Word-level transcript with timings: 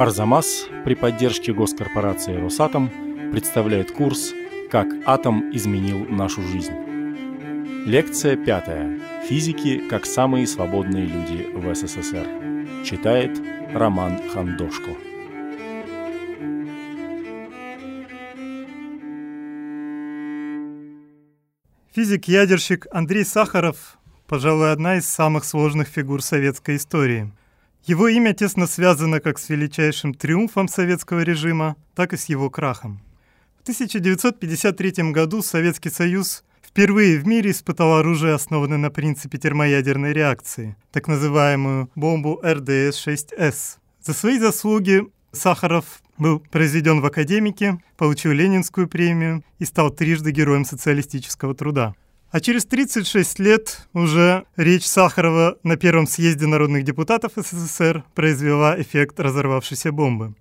Арзамас 0.00 0.66
при 0.86 0.94
поддержке 0.94 1.52
госкорпорации 1.52 2.34
«Росатом» 2.34 2.88
представляет 3.32 3.90
курс 3.92 4.32
«Как 4.70 4.86
атом 5.04 5.54
изменил 5.54 6.06
нашу 6.06 6.40
жизнь». 6.40 6.72
Лекция 7.84 8.34
пятая. 8.34 8.98
Физики 9.28 9.86
как 9.90 10.06
самые 10.06 10.46
свободные 10.46 11.04
люди 11.04 11.50
в 11.52 11.74
СССР. 11.74 12.26
Читает 12.82 13.38
Роман 13.74 14.18
Хандошко. 14.32 14.92
Физик-ядерщик 21.94 22.86
Андрей 22.90 23.26
Сахаров, 23.26 23.98
пожалуй, 24.26 24.72
одна 24.72 24.96
из 24.96 25.06
самых 25.06 25.44
сложных 25.44 25.88
фигур 25.88 26.22
советской 26.22 26.76
истории– 26.76 27.30
его 27.84 28.08
имя 28.08 28.34
тесно 28.34 28.66
связано 28.66 29.20
как 29.20 29.38
с 29.38 29.48
величайшим 29.48 30.14
триумфом 30.14 30.68
советского 30.68 31.20
режима, 31.20 31.76
так 31.94 32.12
и 32.12 32.16
с 32.16 32.26
его 32.26 32.50
крахом. 32.50 33.00
В 33.58 33.62
1953 33.62 35.12
году 35.12 35.42
Советский 35.42 35.90
Союз 35.90 36.44
впервые 36.62 37.18
в 37.18 37.26
мире 37.26 37.50
испытал 37.50 37.98
оружие, 37.98 38.34
основанное 38.34 38.78
на 38.78 38.90
принципе 38.90 39.38
термоядерной 39.38 40.12
реакции, 40.12 40.76
так 40.92 41.08
называемую 41.08 41.90
бомбу 41.94 42.40
РДС-6С. 42.42 43.78
За 44.02 44.14
свои 44.14 44.38
заслуги 44.38 45.04
Сахаров 45.32 46.02
был 46.16 46.40
произведен 46.40 47.00
в 47.00 47.06
академике, 47.06 47.82
получил 47.96 48.32
Ленинскую 48.32 48.88
премию 48.88 49.42
и 49.58 49.64
стал 49.64 49.90
трижды 49.90 50.30
героем 50.30 50.64
социалистического 50.64 51.54
труда. 51.54 51.94
А 52.30 52.38
через 52.38 52.64
36 52.64 53.40
лет 53.40 53.88
уже 53.92 54.44
речь 54.56 54.86
Сахарова 54.86 55.58
на 55.64 55.76
Первом 55.76 56.06
съезде 56.06 56.46
народных 56.46 56.84
депутатов 56.84 57.32
СССР 57.34 58.04
произвела 58.14 58.80
эффект 58.80 59.18
разорвавшейся 59.18 59.90
бомбы. 59.90 60.34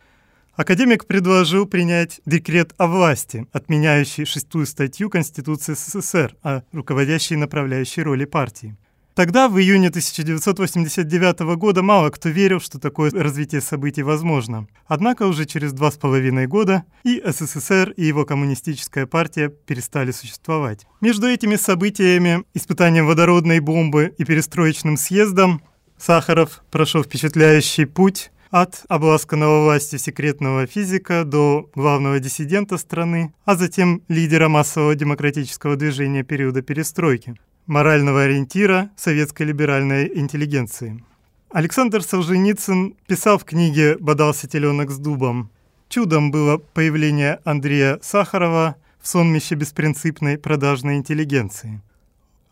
Академик 0.53 1.07
предложил 1.07 1.65
принять 1.65 2.21
декрет 2.27 2.75
о 2.77 2.85
власти, 2.85 3.47
отменяющий 3.53 4.25
шестую 4.25 4.67
статью 4.67 5.09
Конституции 5.09 5.73
СССР 5.73 6.35
о 6.43 6.61
руководящей 6.73 7.35
и 7.35 7.39
направляющей 7.39 8.03
роли 8.03 8.25
партии. 8.25 8.75
Тогда, 9.15 9.49
в 9.49 9.59
июне 9.59 9.89
1989 9.89 11.39
года, 11.57 11.83
мало 11.83 12.09
кто 12.09 12.29
верил, 12.29 12.61
что 12.61 12.79
такое 12.79 13.11
развитие 13.11 13.61
событий 13.61 14.03
возможно. 14.03 14.67
Однако 14.87 15.23
уже 15.23 15.45
через 15.45 15.73
два 15.73 15.91
с 15.91 15.97
половиной 15.97 16.47
года 16.47 16.83
и 17.03 17.21
СССР, 17.25 17.93
и 17.97 18.05
его 18.05 18.25
коммунистическая 18.25 19.05
партия 19.05 19.49
перестали 19.49 20.11
существовать. 20.11 20.85
Между 21.01 21.27
этими 21.27 21.55
событиями, 21.55 22.43
испытанием 22.53 23.07
водородной 23.07 23.59
бомбы 23.59 24.13
и 24.17 24.23
перестроечным 24.23 24.95
съездом, 24.95 25.61
Сахаров 25.97 26.63
прошел 26.71 27.03
впечатляющий 27.03 27.85
путь 27.85 28.31
от 28.51 28.83
обласканного 28.87 29.65
власти 29.65 29.97
секретного 29.97 30.65
физика 30.65 31.23
до 31.23 31.69
главного 31.75 32.19
диссидента 32.19 32.77
страны, 32.77 33.33
а 33.45 33.55
затем 33.55 34.01
лидера 34.07 34.47
массового 34.47 34.95
демократического 34.95 35.75
движения 35.75 36.23
периода 36.23 36.61
перестройки 36.61 37.35
морального 37.69 38.23
ориентира 38.23 38.89
советской 38.97 39.43
либеральной 39.43 40.11
интеллигенции. 40.13 41.03
Александр 41.51 42.01
Солженицын 42.01 42.95
писал 43.07 43.37
в 43.37 43.45
книге 43.45 43.95
«Бодался 43.99 44.47
теленок 44.47 44.89
с 44.89 44.97
дубом». 44.97 45.51
Чудом 45.87 46.31
было 46.31 46.57
появление 46.57 47.39
Андрея 47.45 47.99
Сахарова 48.01 48.75
в 48.99 49.07
сонмище 49.07 49.55
беспринципной 49.55 50.37
продажной 50.37 50.97
интеллигенции. 50.97 51.81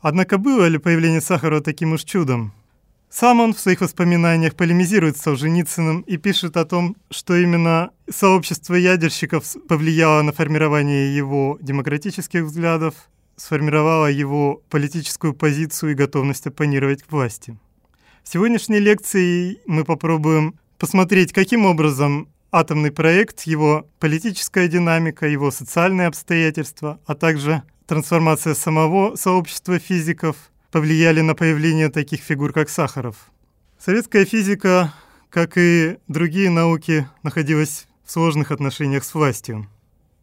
Однако 0.01 0.37
было 0.37 0.67
ли 0.67 0.77
появление 0.77 1.21
Сахарова 1.21 1.61
таким 1.61 1.93
уж 1.93 2.03
чудом? 2.03 2.53
Сам 3.09 3.39
он 3.39 3.53
в 3.53 3.59
своих 3.59 3.81
воспоминаниях 3.81 4.55
полемизирует 4.55 5.17
с 5.17 5.21
Солженицыным 5.21 6.01
и 6.01 6.17
пишет 6.17 6.57
о 6.57 6.65
том, 6.65 6.95
что 7.09 7.35
именно 7.35 7.89
сообщество 8.09 8.75
ядерщиков 8.75 9.45
повлияло 9.67 10.21
на 10.21 10.31
формирование 10.31 11.15
его 11.15 11.57
демократических 11.61 12.43
взглядов, 12.43 12.93
сформировала 13.37 14.07
его 14.07 14.61
политическую 14.69 15.33
позицию 15.33 15.91
и 15.91 15.95
готовность 15.95 16.47
оппонировать 16.47 17.03
к 17.03 17.11
власти. 17.11 17.57
В 18.23 18.29
сегодняшней 18.29 18.79
лекции 18.79 19.61
мы 19.65 19.85
попробуем 19.85 20.59
посмотреть, 20.77 21.31
каким 21.31 21.65
образом 21.65 22.27
атомный 22.51 22.91
проект, 22.91 23.43
его 23.43 23.87
политическая 23.99 24.67
динамика, 24.67 25.27
его 25.27 25.51
социальные 25.51 26.07
обстоятельства, 26.07 26.99
а 27.05 27.15
также 27.15 27.63
трансформация 27.85 28.53
самого 28.53 29.15
сообщества 29.15 29.79
физиков 29.79 30.35
повлияли 30.71 31.21
на 31.21 31.35
появление 31.35 31.89
таких 31.89 32.21
фигур, 32.21 32.51
как 32.51 32.69
Сахаров. 32.69 33.31
Советская 33.79 34.25
физика, 34.25 34.93
как 35.29 35.57
и 35.57 35.97
другие 36.07 36.49
науки, 36.49 37.07
находилась 37.23 37.87
в 38.03 38.11
сложных 38.11 38.51
отношениях 38.51 39.03
с 39.03 39.13
властью. 39.13 39.67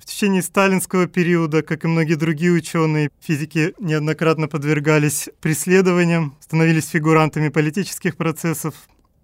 В 0.04 0.06
течение 0.06 0.42
сталинского 0.42 1.06
периода, 1.06 1.62
как 1.62 1.86
и 1.86 1.88
многие 1.88 2.16
другие 2.16 2.52
ученые, 2.52 3.08
физики 3.20 3.72
неоднократно 3.78 4.48
подвергались 4.48 5.30
преследованиям, 5.40 6.36
становились 6.40 6.88
фигурантами 6.88 7.48
политических 7.48 8.18
процессов. 8.18 8.74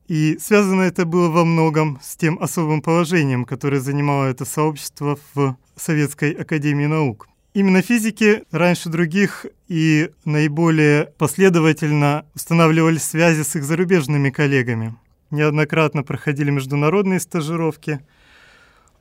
И 0.08 0.38
связано 0.40 0.80
это 0.80 1.04
было 1.04 1.28
во 1.28 1.44
многом 1.44 2.00
с 2.02 2.16
тем 2.16 2.38
особым 2.42 2.80
положением, 2.80 3.44
которое 3.44 3.78
занимало 3.78 4.30
это 4.30 4.46
сообщество 4.46 5.19
в 5.34 5.54
Советской 5.76 6.32
Академии 6.32 6.86
Наук. 6.86 7.28
Именно 7.52 7.82
физики 7.82 8.44
раньше 8.50 8.88
других 8.88 9.44
и 9.69 10.08
наиболее 10.24 11.12
последовательно 11.19 12.24
устанавливали 12.34 12.96
связи 12.96 13.42
с 13.42 13.54
их 13.54 13.64
зарубежными 13.64 14.30
коллегами. 14.30 14.96
Неоднократно 15.30 16.04
проходили 16.04 16.50
международные 16.50 17.20
стажировки– 17.20 18.00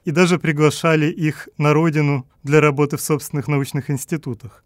и 0.05 0.11
даже 0.11 0.39
приглашали 0.39 1.07
их 1.07 1.49
на 1.57 1.73
родину 1.73 2.27
для 2.43 2.61
работы 2.61 2.97
в 2.97 3.01
собственных 3.01 3.47
научных 3.47 3.89
институтах. 3.89 4.63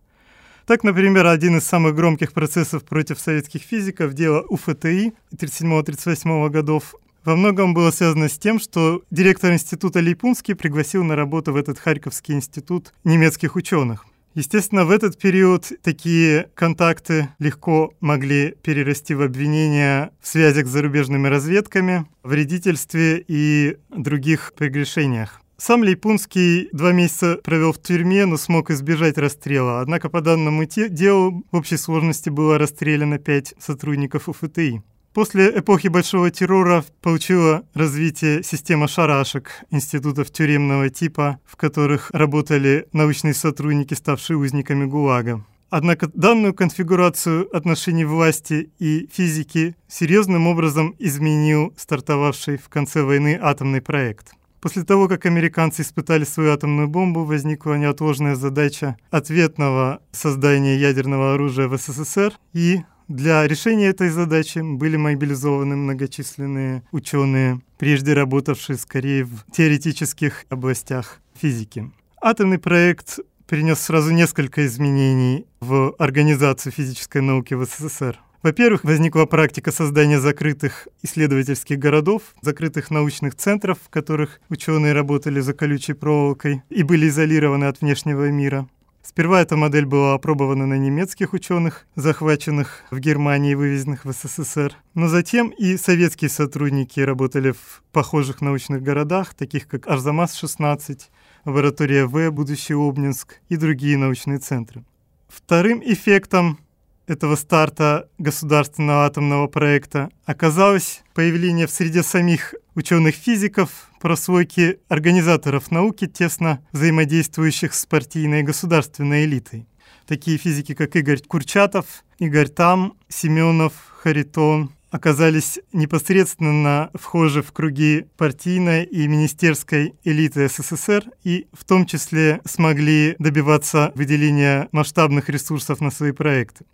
Так, 0.65 0.83
например, 0.83 1.27
один 1.27 1.57
из 1.57 1.65
самых 1.65 1.95
громких 1.95 2.31
процессов 2.31 2.83
против 2.83 3.19
советских 3.19 3.61
физиков, 3.63 4.13
дело 4.13 4.45
УФТИ 4.47 5.13
37-38 5.35 6.49
годов, 6.49 6.95
во 7.25 7.35
многом 7.35 7.73
было 7.73 7.91
связано 7.91 8.29
с 8.29 8.37
тем, 8.37 8.59
что 8.59 9.01
директор 9.11 9.51
института 9.53 9.99
Лейпунский 9.99 10.55
пригласил 10.55 11.03
на 11.03 11.15
работу 11.15 11.53
в 11.53 11.55
этот 11.55 11.79
Харьковский 11.79 12.35
институт 12.35 12.93
немецких 13.03 13.55
ученых. 13.55 14.05
Естественно, 14.35 14.83
в 14.85 14.89
этот 14.89 15.19
период 15.19 15.71
такие 15.83 16.49
контакты 16.55 17.29
легко 17.37 17.93
могли 17.99 18.55
перерасти 18.63 19.13
в 19.13 19.21
обвинения 19.21 20.11
в 20.21 20.27
связях 20.27 20.65
с 20.65 20.71
зарубежными 20.71 21.27
разведками, 21.27 22.05
вредительстве 22.23 23.23
и 23.27 23.77
других 23.89 24.53
прегрешениях. 24.55 25.39
Сам 25.57 25.83
Лейпунский 25.83 26.67
два 26.71 26.91
месяца 26.93 27.39
провел 27.43 27.73
в 27.73 27.81
тюрьме, 27.81 28.25
но 28.25 28.37
смог 28.37 28.71
избежать 28.71 29.19
расстрела. 29.19 29.81
Однако 29.81 30.09
по 30.09 30.19
данному 30.19 30.65
делу 30.65 31.45
в 31.51 31.55
общей 31.55 31.77
сложности 31.77 32.29
было 32.29 32.57
расстреляно 32.57 33.19
пять 33.19 33.53
сотрудников 33.59 34.27
УФТИ. 34.29 34.81
После 35.13 35.59
эпохи 35.59 35.89
Большого 35.89 36.31
террора 36.31 36.83
получила 37.01 37.63
развитие 37.75 38.41
система 38.41 38.87
шарашек, 38.87 39.63
институтов 39.69 40.31
тюремного 40.31 40.89
типа, 40.89 41.39
в 41.45 41.55
которых 41.55 42.09
работали 42.11 42.87
научные 42.93 43.35
сотрудники, 43.35 43.93
ставшие 43.93 44.37
узниками 44.37 44.85
ГУЛАГа. 44.85 45.45
Однако 45.69 46.09
данную 46.15 46.55
конфигурацию 46.55 47.47
отношений 47.55 48.05
власти 48.05 48.71
и 48.79 49.07
физики 49.13 49.75
серьезным 49.87 50.47
образом 50.47 50.95
изменил 50.97 51.75
стартовавший 51.77 52.57
в 52.57 52.69
конце 52.69 53.03
войны 53.03 53.39
атомный 53.39 53.81
проект. 53.81 54.33
После 54.61 54.83
того, 54.83 55.09
как 55.09 55.25
американцы 55.25 55.81
испытали 55.81 56.23
свою 56.23 56.53
атомную 56.53 56.87
бомбу, 56.87 57.25
возникла 57.25 57.73
неотложная 57.73 58.35
задача 58.35 58.95
ответного 59.11 59.99
создания 60.11 60.77
ядерного 60.77 61.33
оружия 61.33 61.67
в 61.67 61.77
СССР 61.77 62.33
и 62.53 62.79
для 63.07 63.47
решения 63.47 63.87
этой 63.87 64.09
задачи 64.09 64.59
были 64.59 64.97
мобилизованы 64.97 65.75
многочисленные 65.75 66.83
ученые, 66.91 67.61
прежде 67.77 68.13
работавшие 68.13 68.77
скорее 68.77 69.25
в 69.25 69.45
теоретических 69.51 70.45
областях 70.49 71.19
физики. 71.35 71.91
Атомный 72.21 72.59
проект 72.59 73.19
принес 73.47 73.79
сразу 73.79 74.11
несколько 74.11 74.65
изменений 74.65 75.45
в 75.59 75.93
организацию 75.99 76.71
физической 76.71 77.21
науки 77.21 77.53
в 77.53 77.65
СССР. 77.65 78.19
Во-первых, 78.41 78.83
возникла 78.83 79.25
практика 79.25 79.71
создания 79.71 80.19
закрытых 80.19 80.89
исследовательских 81.01 81.79
городов, 81.79 82.35
закрытых 82.41 82.91
научных 82.91 83.35
центров, 83.35 83.77
в 83.81 83.89
которых 83.89 84.41
ученые 84.49 84.91
работали 84.91 85.39
за 85.39 85.53
колючей 85.53 85.93
проволокой 85.93 86.61
и 86.69 86.83
были 86.83 87.07
изолированы 87.07 87.65
от 87.65 87.79
внешнего 87.79 88.29
мира. 88.29 88.67
Сперва 89.05 89.41
эта 89.41 89.57
модель 89.57 89.85
была 89.85 90.13
опробована 90.13 90.65
на 90.65 90.75
немецких 90.75 91.33
ученых, 91.33 91.85
захваченных 91.95 92.83
в 92.89 92.99
Германии 92.99 93.51
и 93.51 93.55
вывезенных 93.55 94.05
в 94.05 94.11
СССР. 94.13 94.77
Но 94.93 95.09
затем 95.09 95.49
и 95.49 95.75
советские 95.75 96.29
сотрудники 96.29 97.01
работали 97.01 97.51
в 97.51 97.83
похожих 97.91 98.39
научных 98.39 98.81
городах, 98.81 99.33
таких 99.33 99.67
как 99.67 99.87
Арзамас-16, 99.87 101.01
лаборатория 101.43 102.05
В, 102.05 102.31
будущий 102.31 102.75
Обнинск 102.75 103.41
и 103.49 103.57
другие 103.57 103.97
научные 103.97 104.39
центры. 104.39 104.85
Вторым 105.27 105.81
эффектом 105.83 106.59
этого 107.05 107.35
старта 107.35 108.07
государственного 108.17 109.05
атомного 109.05 109.47
проекта 109.47 110.09
оказалось 110.25 111.03
появление 111.13 111.67
в 111.67 111.71
среде 111.71 112.03
самих 112.03 112.55
ученых-физиков, 112.75 113.69
прослойки 114.01 114.79
организаторов 114.89 115.71
науки, 115.71 116.07
тесно 116.07 116.65
взаимодействующих 116.71 117.73
с 117.73 117.85
партийной 117.85 118.41
и 118.41 118.43
государственной 118.43 119.25
элитой. 119.25 119.67
Такие 120.07 120.37
физики, 120.37 120.73
как 120.73 120.95
Игорь 120.95 121.21
Курчатов, 121.21 122.03
Игорь 122.19 122.49
Там, 122.49 122.93
Семенов, 123.07 123.73
Харитон, 124.01 124.71
оказались 124.93 125.59
непосредственно 125.71 126.91
вхожи 126.93 127.41
в 127.41 127.51
круги 127.51 128.05
партийной 128.15 128.83
и 128.83 129.07
министерской 129.07 129.95
элиты 130.03 130.47
СССР 130.47 131.05
и 131.23 131.47
в 131.51 131.63
том 131.63 131.87
числе 131.87 132.41
смогли 132.45 133.15
добиваться 133.17 133.91
выделения 133.95 134.69
масштабных 134.71 135.29
ресурсов 135.29 135.81
на 135.81 135.89
свои 135.89 136.11
проекты. 136.11 136.65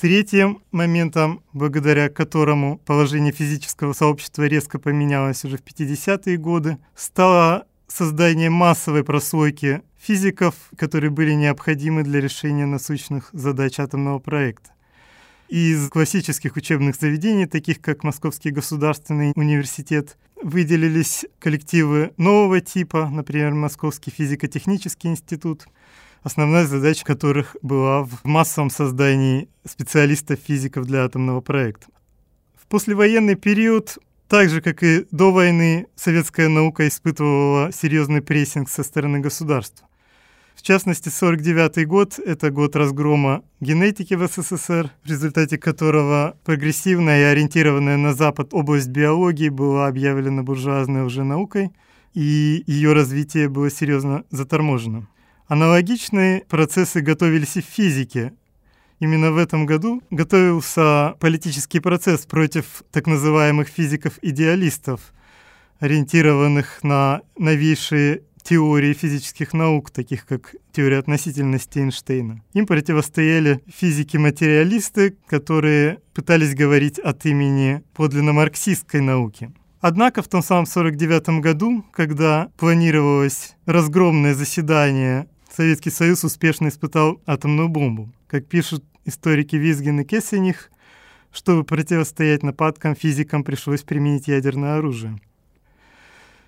Третьим 0.00 0.62
моментом, 0.72 1.42
благодаря 1.52 2.08
которому 2.08 2.78
положение 2.78 3.34
физического 3.34 3.92
сообщества 3.92 4.44
резко 4.44 4.78
поменялось 4.78 5.44
уже 5.44 5.58
в 5.58 5.62
50-е 5.62 6.38
годы, 6.38 6.78
стало 6.94 7.66
создание 7.86 8.48
массовой 8.48 9.04
прослойки 9.04 9.82
физиков, 9.98 10.54
которые 10.78 11.10
были 11.10 11.34
необходимы 11.34 12.02
для 12.02 12.22
решения 12.22 12.64
насущных 12.64 13.28
задач 13.34 13.78
атомного 13.78 14.20
проекта. 14.20 14.70
Из 15.50 15.90
классических 15.90 16.56
учебных 16.56 16.96
заведений, 16.96 17.44
таких 17.44 17.82
как 17.82 18.02
Московский 18.02 18.52
государственный 18.52 19.34
университет, 19.36 20.16
выделились 20.42 21.26
коллективы 21.38 22.14
нового 22.16 22.62
типа, 22.62 23.10
например, 23.12 23.52
Московский 23.52 24.10
физико-технический 24.10 25.08
институт– 25.08 25.66
основная 26.22 26.66
задача 26.66 27.04
которых 27.04 27.56
была 27.62 28.02
в 28.02 28.24
массовом 28.24 28.70
создании 28.70 29.48
специалистов-физиков 29.64 30.86
для 30.86 31.04
атомного 31.04 31.40
проекта. 31.40 31.86
В 32.54 32.66
послевоенный 32.66 33.34
период, 33.34 33.98
так 34.28 34.48
же 34.48 34.60
как 34.60 34.82
и 34.82 35.06
до 35.10 35.32
войны, 35.32 35.86
советская 35.96 36.48
наука 36.48 36.86
испытывала 36.86 37.72
серьезный 37.72 38.22
прессинг 38.22 38.68
со 38.68 38.82
стороны 38.82 39.20
государства. 39.20 39.86
В 40.54 40.62
частности, 40.62 41.08
1949 41.08 41.88
год– 41.88 42.18
это 42.26 42.50
год 42.50 42.76
разгрома 42.76 43.42
генетики 43.60 44.12
в 44.12 44.28
СССР, 44.28 44.90
в 45.02 45.08
результате 45.08 45.56
которого 45.56 46.36
прогрессивная 46.44 47.20
и 47.20 47.24
ориентированная 47.32 47.96
на 47.96 48.12
Запад 48.12 48.52
область 48.52 48.88
биологии 48.88 49.48
была 49.48 49.86
объявлена 49.86 50.42
буржуазной 50.42 51.02
уже 51.04 51.24
наукой, 51.24 51.70
и 52.12 52.62
ее 52.66 52.92
развитие 52.92 53.48
было 53.48 53.70
серьезно 53.70 54.24
заторможено. 54.30 55.08
Аналогичные 55.50 56.44
процессы 56.48 57.00
готовились 57.00 57.56
и 57.56 57.60
в 57.60 57.64
физике. 57.64 58.32
Именно 59.00 59.32
в 59.32 59.36
этом 59.36 59.66
году 59.66 60.00
готовился 60.08 61.16
политический 61.18 61.80
процесс 61.80 62.24
против 62.24 62.84
так 62.92 63.08
называемых 63.08 63.66
физиков-идеалистов, 63.66 65.12
ориентированных 65.80 66.84
на 66.84 67.22
новейшие 67.36 68.22
теории 68.44 68.92
физических 68.92 69.52
наук, 69.52 69.90
таких 69.90 70.24
как 70.24 70.54
теория 70.70 70.98
относительности 70.98 71.80
Эйнштейна. 71.80 72.44
Им 72.52 72.68
противостояли 72.68 73.60
физики-материалисты, 73.66 75.16
которые 75.26 75.98
пытались 76.14 76.54
говорить 76.54 77.00
от 77.00 77.26
имени 77.26 77.82
подлинно 77.92 78.32
марксистской 78.32 79.00
науки. 79.00 79.50
Однако 79.80 80.22
в 80.22 80.28
том 80.28 80.42
самом 80.42 80.66
49 80.66 81.40
году, 81.40 81.84
когда 81.90 82.50
планировалось 82.58 83.56
разгромное 83.64 84.34
заседание 84.34 85.26
Советский 85.54 85.90
Союз 85.90 86.24
успешно 86.24 86.68
испытал 86.68 87.20
атомную 87.26 87.68
бомбу. 87.68 88.12
Как 88.26 88.46
пишут 88.46 88.84
историки 89.04 89.56
Визгин 89.56 90.00
и 90.00 90.04
Кессених, 90.04 90.70
чтобы 91.32 91.64
противостоять 91.64 92.42
нападкам, 92.42 92.94
физикам 92.94 93.44
пришлось 93.44 93.82
применить 93.82 94.28
ядерное 94.28 94.78
оружие. 94.78 95.18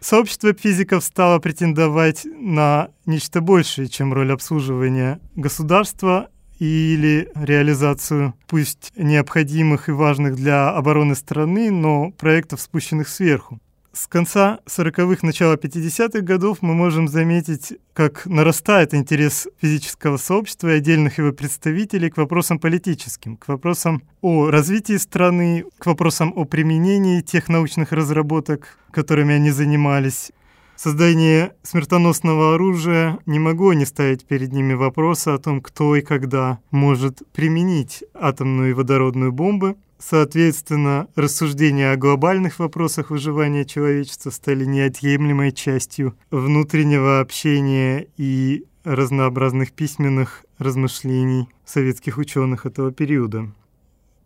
Сообщество 0.00 0.52
физиков 0.52 1.04
стало 1.04 1.38
претендовать 1.38 2.24
на 2.24 2.90
нечто 3.06 3.40
большее, 3.40 3.88
чем 3.88 4.12
роль 4.12 4.32
обслуживания 4.32 5.20
государства 5.36 6.28
или 6.58 7.28
реализацию, 7.34 8.34
пусть 8.48 8.92
необходимых 8.96 9.88
и 9.88 9.92
важных 9.92 10.36
для 10.36 10.70
обороны 10.70 11.14
страны, 11.14 11.70
но 11.70 12.10
проектов, 12.10 12.60
спущенных 12.60 13.08
сверху. 13.08 13.60
С 13.94 14.06
конца 14.06 14.60
40-х, 14.66 15.18
начала 15.20 15.56
50-х 15.56 16.22
годов 16.22 16.62
мы 16.62 16.72
можем 16.72 17.08
заметить, 17.08 17.74
как 17.92 18.24
нарастает 18.24 18.94
интерес 18.94 19.48
физического 19.60 20.16
сообщества 20.16 20.68
и 20.68 20.78
отдельных 20.78 21.18
его 21.18 21.30
представителей 21.32 22.08
к 22.08 22.16
вопросам 22.16 22.58
политическим, 22.58 23.36
к 23.36 23.48
вопросам 23.48 24.02
о 24.22 24.48
развитии 24.50 24.96
страны, 24.96 25.66
к 25.76 25.84
вопросам 25.84 26.32
о 26.34 26.46
применении 26.46 27.20
тех 27.20 27.50
научных 27.50 27.92
разработок, 27.92 28.78
которыми 28.90 29.34
они 29.34 29.50
занимались. 29.50 30.32
Создание 30.74 31.52
смертоносного 31.62 32.54
оружия 32.54 33.18
не 33.26 33.38
могло 33.38 33.74
не 33.74 33.84
ставить 33.84 34.24
перед 34.24 34.52
ними 34.52 34.72
вопроса 34.72 35.34
о 35.34 35.38
том, 35.38 35.60
кто 35.60 35.96
и 35.96 36.00
когда 36.00 36.60
может 36.70 37.20
применить 37.34 38.04
атомную 38.14 38.70
и 38.70 38.72
водородную 38.72 39.32
бомбы, 39.32 39.76
Соответственно, 40.04 41.06
рассуждения 41.14 41.92
о 41.92 41.96
глобальных 41.96 42.58
вопросах 42.58 43.10
выживания 43.10 43.64
человечества 43.64 44.30
стали 44.30 44.64
неотъемлемой 44.64 45.52
частью 45.52 46.16
внутреннего 46.30 47.20
общения 47.20 48.08
и 48.16 48.64
разнообразных 48.82 49.70
письменных 49.72 50.44
размышлений 50.58 51.48
советских 51.64 52.18
ученых 52.18 52.66
этого 52.66 52.90
периода. 52.90 53.48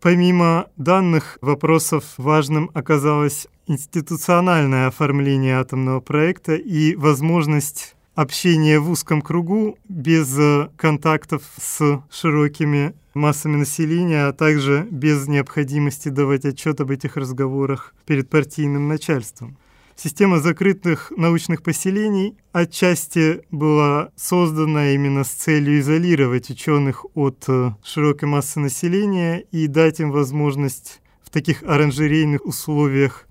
Помимо 0.01 0.67
данных 0.77 1.37
вопросов 1.41 2.03
важным 2.17 2.71
оказалось 2.73 3.47
институциональное 3.67 4.87
оформление 4.87 5.59
атомного 5.59 5.99
проекта 5.99 6.55
и 6.55 6.95
возможность 6.95 7.95
общения 8.15 8.79
в 8.79 8.89
узком 8.89 9.21
кругу 9.21 9.77
без 9.87 10.35
контактов 10.75 11.43
с 11.59 12.01
широкими 12.09 12.95
массами 13.17 13.57
населения, 13.57 14.27
а 14.27 14.33
также 14.33 14.87
без 14.89 15.27
необходимости 15.27 16.09
давать 16.09 16.45
отчет 16.45 16.79
об 16.79 16.91
этих 16.91 17.17
разговорах 17.17 17.93
перед 18.05 18.29
партийным 18.29 18.87
начальством. 18.87 19.57
Система 19.95 20.39
закрытых 20.39 21.11
научных 21.17 21.63
поселений 21.63 22.37
отчасти 22.51 23.41
была 23.49 24.11
создана 24.15 24.91
именно 24.91 25.23
с 25.23 25.29
целью 25.29 25.79
изолировать 25.79 26.51
ученых 26.51 27.05
от 27.15 27.45
э, 27.47 27.71
широкой 27.83 28.29
массы 28.29 28.59
населения 28.59 29.39
и 29.51 29.65
дать 29.65 29.99
им 29.99 30.11
возможность 30.11 31.01
в 31.23 31.31
таких 31.31 31.63
оранжерейных 31.63 32.45
условиях 32.45 33.26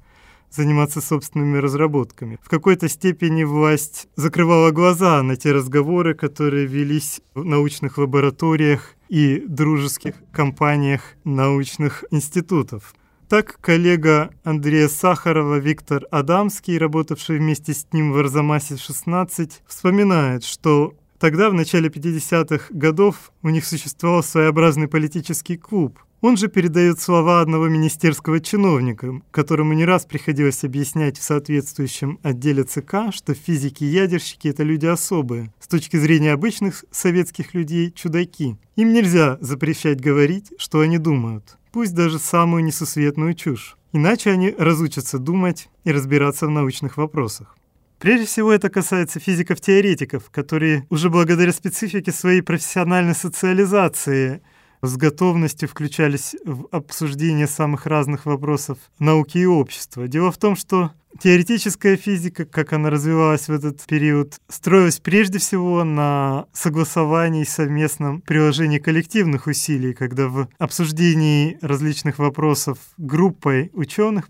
заниматься 0.51 1.01
собственными 1.01 1.59
разработками. 1.59 2.39
В 2.43 2.49
какой-то 2.49 2.89
степени 2.89 3.45
власть 3.45 4.09
закрывала 4.17 4.71
глаза 4.71 5.23
на 5.23 5.37
те 5.37 5.53
разговоры, 5.53 6.15
которые 6.15 6.67
велись 6.67 7.21
в 7.35 7.45
научных 7.45 7.99
лабораториях 7.99 8.95
и 9.09 9.43
дружеских 9.47 10.15
компаниях 10.33 11.03
научных 11.25 12.05
институтов. 12.11 12.95
Так 13.29 13.59
коллега 13.61 14.31
Андрея 14.45 14.87
Сахарова 14.87 15.57
Виктор 15.57 16.05
Адамский, 16.13 16.79
работавший 16.79 17.39
вместе 17.39 17.75
с 17.75 17.87
ним 17.93 18.13
в 18.13 18.19
Арзамасе-16, 18.19 19.51
вспоминает, 19.67 20.45
что 20.45 20.95
тогда, 21.19 21.51
в 21.51 21.55
начале 21.55 21.89
50-х 21.89 22.67
годов, 22.71 23.33
у 23.43 23.49
них 23.49 23.65
существовал 23.65 24.23
своеобразный 24.23 24.87
политический 24.87 25.57
клуб, 25.57 25.99
он 26.21 26.37
же 26.37 26.49
передает 26.49 27.01
слова 27.01 27.41
одного 27.41 27.69
министерского 27.69 28.41
чиновника, 28.41 29.21
которому 29.31 29.75
не 29.75 29.85
раз 29.85 30.07
приходилось 30.07 30.65
объяснять 30.65 31.19
в 31.19 31.23
соответствующем 31.23 32.19
отделе 32.23 32.65
ЦК, 32.65 33.13
что 33.13 33.35
физики 33.35 33.85
и 33.85 33.89
ядерщики– 33.89 34.49
это 34.51 34.63
люди 34.63 34.87
особые. 34.87 35.53
С 35.61 35.69
точки 35.69 35.97
зрения 35.97 36.33
обычных 36.33 36.85
советских 36.91 37.55
людей– 37.55 37.93
чудаки. 37.95 38.57
Им 38.77 38.93
нельзя 38.93 39.39
запрещать 39.41 40.01
говорить, 40.01 40.53
что 40.59 40.81
они 40.81 40.99
думают, 40.99 41.59
пусть 41.71 41.95
даже 41.95 42.19
самую 42.19 42.65
несусветную 42.65 43.35
чушь. 43.35 43.77
Иначе 43.93 44.31
они 44.31 44.55
разучатся 44.57 45.19
думать 45.19 45.69
и 45.85 45.93
разбираться 45.93 46.47
в 46.47 46.51
научных 46.51 46.97
вопросах. 46.97 47.57
Прежде 47.99 48.27
всего 48.27 48.53
это 48.53 48.69
касается 48.69 49.21
физиков-теоретиков, 49.21 50.29
которые 50.31 50.87
уже 50.91 51.09
благодаря 51.09 51.53
специфике 51.53 52.13
своей 52.13 52.41
профессиональной 52.41 53.15
социализации– 53.15 54.41
с 54.87 54.97
готовностью 54.97 55.69
включались 55.69 56.37
в 56.45 56.67
обсуждение 56.73 57.47
самых 57.47 57.87
разных 57.87 58.27
вопросов 58.27 58.79
науки 58.99 59.39
и 59.39 59.47
общества. 59.47 60.09
Дело 60.09 60.31
в 60.31 60.39
том, 60.39 60.57
что 60.57 60.93
теоретическая 61.21 61.97
физика, 61.97 62.45
как 62.45 62.73
она 62.73 62.91
развивалась 62.91 63.49
в 63.49 63.53
этот 63.53 63.83
период, 63.87 64.41
строилась 64.49 65.01
прежде 65.01 65.39
всего 65.39 65.85
на 65.85 66.47
согласовании 66.53 67.43
и 67.43 67.47
совместном 67.47 68.21
приложении 68.21 68.79
коллективных 68.79 69.47
усилий, 69.47 69.95
когда 69.95 70.29
в 70.29 70.49
обсуждении 70.59 71.59
различных 71.63 72.19
вопросов 72.19 72.79
группой 72.97 73.71
ученых 73.73 74.29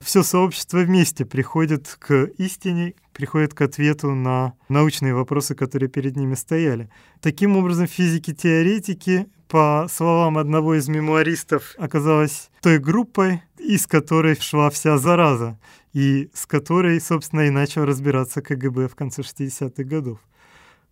все 0.00 0.22
сообщество 0.22 0.78
вместе 0.78 1.26
приходит 1.26 1.96
к 1.98 2.30
истине, 2.38 2.94
приходит 3.12 3.52
к 3.52 3.60
ответу 3.60 4.14
на 4.14 4.54
научные 4.68 5.14
вопросы, 5.14 5.54
которые 5.54 5.90
перед 5.90 6.16
ними 6.16 6.34
стояли. 6.34 6.88
Таким 7.20 7.56
образом, 7.56 7.86
физики-теоретики 7.86 9.26
по 9.50 9.88
словам 9.90 10.38
одного 10.38 10.76
из 10.76 10.88
мемуаристов, 10.88 11.74
оказалась 11.76 12.50
той 12.62 12.78
группой, 12.78 13.42
из 13.58 13.88
которой 13.88 14.36
шла 14.40 14.70
вся 14.70 14.96
зараза, 14.96 15.58
и 15.92 16.30
с 16.32 16.46
которой, 16.46 17.00
собственно, 17.00 17.40
и 17.40 17.50
начал 17.50 17.84
разбираться 17.84 18.42
КГБ 18.42 18.86
в 18.88 18.94
конце 18.94 19.22
60-х 19.22 19.82
годов. 19.82 20.20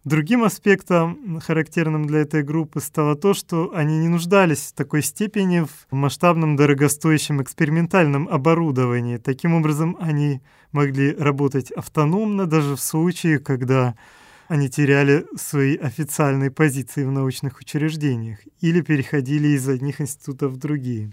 Другим 0.05 0.43
аспектом, 0.43 1.38
характерным 1.41 2.07
для 2.07 2.21
этой 2.21 2.43
группы, 2.43 2.81
стало 2.81 3.15
то, 3.15 3.33
что 3.33 3.73
они 3.75 3.99
не 3.99 4.09
нуждались 4.09 4.71
в 4.71 4.73
такой 4.73 5.03
степени 5.03 5.61
в 5.61 5.95
масштабном 5.95 6.57
дорогостоящем 6.57 7.41
экспериментальном 7.41 8.29
оборудовании. 8.29 9.19
Таким 9.19 9.55
образом, 9.55 9.97
они 10.00 10.41
могли 10.73 11.15
работать 11.15 11.71
автономно 11.71 12.47
даже 12.47 12.75
в 12.75 12.81
случае, 12.81 13.38
когда 13.38 13.95
они 14.49 14.69
теряли 14.69 15.26
свои 15.37 15.76
официальные 15.76 16.50
позиции 16.50 17.05
в 17.05 17.12
научных 17.12 17.61
учреждениях 17.61 18.38
или 18.61 18.81
переходили 18.81 19.49
из 19.49 19.69
одних 19.69 20.00
институтов 20.00 20.52
в 20.52 20.57
другие. 20.57 21.12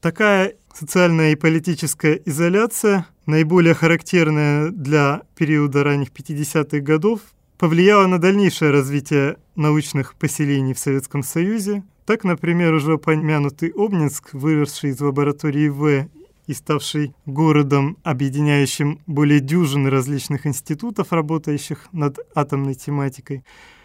Такая 0.00 0.56
социальная 0.74 1.30
и 1.30 1.36
политическая 1.36 2.20
изоляция, 2.24 3.06
наиболее 3.26 3.74
характерная 3.74 4.70
для 4.70 5.22
периода 5.36 5.84
ранних 5.84 6.08
50-х 6.10 6.80
годов, 6.80 7.20
повлияла 7.56 8.08
на 8.08 8.18
дальнейшее 8.18 8.72
развитие 8.72 9.36
научных 9.54 10.16
поселений 10.16 10.74
в 10.74 10.80
Советском 10.80 11.22
Союзе. 11.22 11.84
Так, 12.04 12.24
например, 12.24 12.74
уже 12.74 12.94
упомянутый 12.94 13.72
Обнинск, 13.76 14.34
выросший 14.34 14.90
из 14.90 15.00
лаборатории 15.00 15.68
В 15.68 16.08
и 16.52 16.54
ставший 16.54 17.14
городом, 17.26 17.96
объединяющим 18.04 19.00
более 19.06 19.40
дюжины 19.40 19.90
различных 19.90 20.46
институтов, 20.46 21.12
работающих 21.12 21.88
над 21.92 22.18
атомной 22.34 22.74
тематикой, 22.74 23.42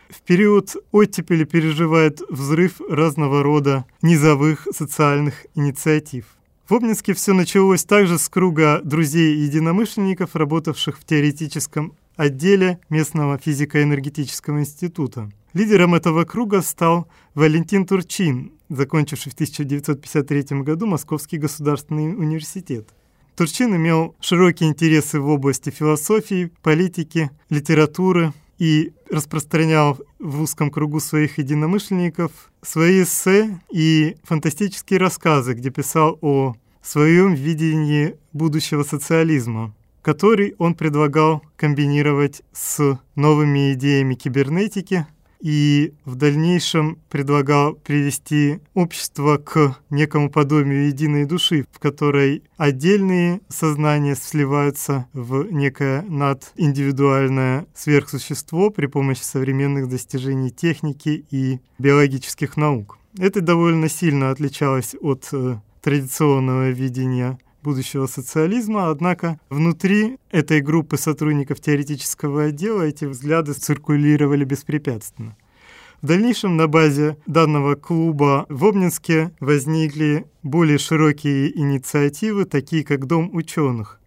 в 0.10 0.22
период 0.22 0.76
оттепели 0.92 1.44
переживает 1.44 2.22
взрыв 2.30 2.80
разного 2.90 3.44
рода 3.44 3.86
низовых 4.02 4.68
социальных 4.72 5.46
инициатив. 5.56 6.26
В 6.70 6.74
Обнинске 6.74 7.14
все 7.14 7.34
началось 7.34 7.84
также 7.86 8.20
с 8.20 8.30
круга 8.30 8.82
друзей-единомышленников, 8.84 10.36
работавших 10.36 11.00
в 11.00 11.06
теоретическом 11.06 11.94
отделе 12.18 12.80
местного 12.90 13.38
физико-энергетического 13.38 14.60
института. 14.60 15.32
Лидером 15.54 15.96
этого 15.96 16.26
круга 16.26 16.62
стал 16.62 17.08
Валентин 17.34 17.86
Турчин, 17.86 18.52
закончивший 18.70 19.32
в 19.32 19.36
1953 19.36 20.62
году 20.62 20.86
Московский 20.88 21.38
государственный 21.38 22.14
университет. 22.14 22.90
Турчин 23.36 23.76
имел 23.76 24.16
широкие 24.20 24.70
интересы 24.70 25.20
в 25.20 25.30
области 25.30 25.70
философии, 25.70 26.52
политики, 26.64 27.30
литературы 27.50 28.34
и 28.58 28.94
распространял 29.12 30.00
в 30.20 30.42
узком 30.42 30.72
кругу 30.72 31.00
своих 31.00 31.38
единомышленников 31.38 32.32
свои 32.64 33.04
эссе 33.04 33.60
и 33.72 34.18
фантастические 34.24 35.00
рассказы, 35.00 35.54
где 35.54 35.70
писал 35.70 36.18
о 36.22 36.56
своем 36.82 37.36
видении 37.36 38.16
будущего 38.34 38.84
социализма 38.84 39.74
который 40.02 40.56
он 40.58 40.76
предлагал 40.76 41.44
комбинировать 41.56 42.42
с 42.54 43.00
новыми 43.16 43.74
идеями 43.74 44.16
кибернетики 44.16 45.06
и 45.40 45.94
в 46.06 46.16
дальнейшем 46.16 46.98
предлагал 47.10 47.74
привести 47.74 48.60
общество 48.74 49.38
к 49.38 49.78
некому 49.90 50.30
подобию 50.32 50.88
единой 50.88 51.26
души, 51.26 51.66
в 51.72 51.80
которой 51.80 52.44
отдельные 52.58 53.42
сознания 53.48 54.16
сливаются 54.16 55.08
в 55.14 55.52
некое 55.52 56.02
надиндивидуальное 56.04 57.68
сверхсущество 57.76 58.70
при 58.70 58.88
помощи 58.88 59.22
современных 59.22 59.90
достижений 59.90 60.52
техники 60.52 61.26
и 61.30 61.60
биологических 61.78 62.58
наук. 62.58 62.98
Это 63.18 63.42
довольно 63.42 63.90
сильно 63.90 64.32
отличалось 64.32 64.96
от 65.00 65.28
э, 65.32 65.58
традиционного 65.82 66.70
видения 66.70 67.40
будущего 67.68 68.08
социализма, 68.08 68.90
однако 68.90 69.42
внутри 69.50 70.20
этой 70.32 70.62
группы 70.62 70.98
сотрудников 70.98 71.60
теоретического 71.60 72.44
отдела 72.44 72.84
эти 72.84 73.04
взгляды 73.04 73.52
циркулировали 73.52 74.46
беспрепятственно. 74.46 75.36
В 76.02 76.06
дальнейшем 76.06 76.56
на 76.56 76.70
базе 76.70 77.18
данного 77.26 77.76
клуба 77.76 78.46
в 78.48 78.64
Обнинске 78.64 79.32
возникли 79.42 80.28
более 80.44 80.78
широкие 80.78 81.58
инициативы, 81.60 82.46
такие 82.46 82.86
как 82.86 83.06
Дом 83.06 83.36
ученых. 83.36 84.00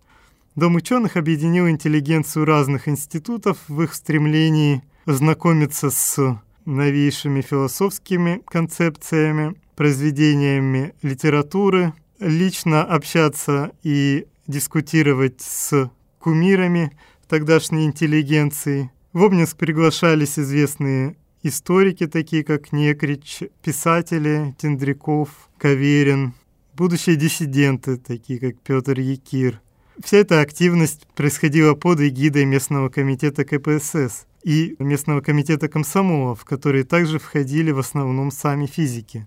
Дом 0.56 0.76
ученых 0.76 1.18
объединил 1.18 1.68
интеллигенцию 1.68 2.46
разных 2.46 2.88
институтов 2.88 3.58
в 3.68 3.82
их 3.82 3.92
стремлении 3.92 4.82
знакомиться 5.04 5.90
с 5.90 6.40
новейшими 6.64 7.42
философскими 7.42 8.40
концепциями, 8.46 9.54
произведениями 9.76 10.94
литературы, 11.02 11.92
лично 12.20 12.84
общаться 12.84 13.72
и 13.82 14.26
дискутировать 14.46 15.40
с 15.40 15.90
кумирами 16.18 16.92
тогдашней 17.28 17.86
интеллигенции. 17.86 18.90
В 19.12 19.24
Обнинск 19.24 19.56
приглашались 19.56 20.38
известные 20.38 21.16
историки, 21.42 22.06
такие 22.06 22.44
как 22.44 22.72
Некрич, 22.72 23.42
писатели 23.62 24.54
Тендряков, 24.58 25.30
Каверин, 25.58 26.34
будущие 26.76 27.16
диссиденты, 27.16 27.96
такие 27.96 28.38
как 28.38 28.60
Петр 28.60 29.00
Якир. 29.00 29.60
Вся 30.02 30.18
эта 30.18 30.40
активность 30.40 31.06
происходила 31.14 31.74
под 31.74 32.00
эгидой 32.00 32.44
местного 32.44 32.88
комитета 32.88 33.44
КПСС 33.44 34.26
и 34.42 34.74
местного 34.78 35.20
комитета 35.20 35.68
комсомола, 35.68 36.34
в 36.34 36.44
которые 36.44 36.84
также 36.84 37.18
входили 37.18 37.70
в 37.70 37.78
основном 37.78 38.30
сами 38.30 38.66
физики. 38.66 39.26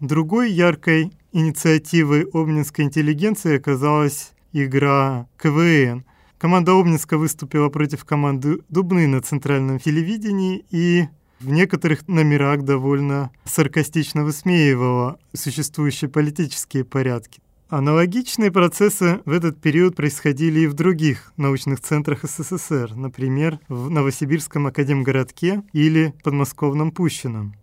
Другой 0.00 0.50
яркой 0.50 1.12
инициативой 1.32 2.26
обнинской 2.32 2.84
интеллигенции 2.84 3.56
оказалась 3.56 4.32
игра 4.52 5.26
КВН. 5.36 6.04
Команда 6.38 6.72
Обнинска 6.72 7.16
выступила 7.16 7.68
против 7.68 8.04
команды 8.04 8.60
Дубны 8.68 9.06
на 9.06 9.22
центральном 9.22 9.78
телевидении 9.78 10.64
и 10.70 11.06
в 11.40 11.48
некоторых 11.48 12.06
номерах 12.08 12.62
довольно 12.62 13.30
саркастично 13.44 14.24
высмеивала 14.24 15.18
существующие 15.32 16.10
политические 16.10 16.84
порядки. 16.84 17.40
Аналогичные 17.68 18.52
процессы 18.52 19.20
в 19.24 19.30
этот 19.32 19.60
период 19.60 19.96
происходили 19.96 20.60
и 20.60 20.66
в 20.66 20.74
других 20.74 21.32
научных 21.36 21.80
центрах 21.80 22.20
СССР, 22.22 22.94
например, 22.94 23.58
в 23.68 23.90
Новосибирском 23.90 24.66
академгородке 24.66 25.62
или 25.72 26.14
подмосковном 26.22 26.92
Пущино. 26.92 27.54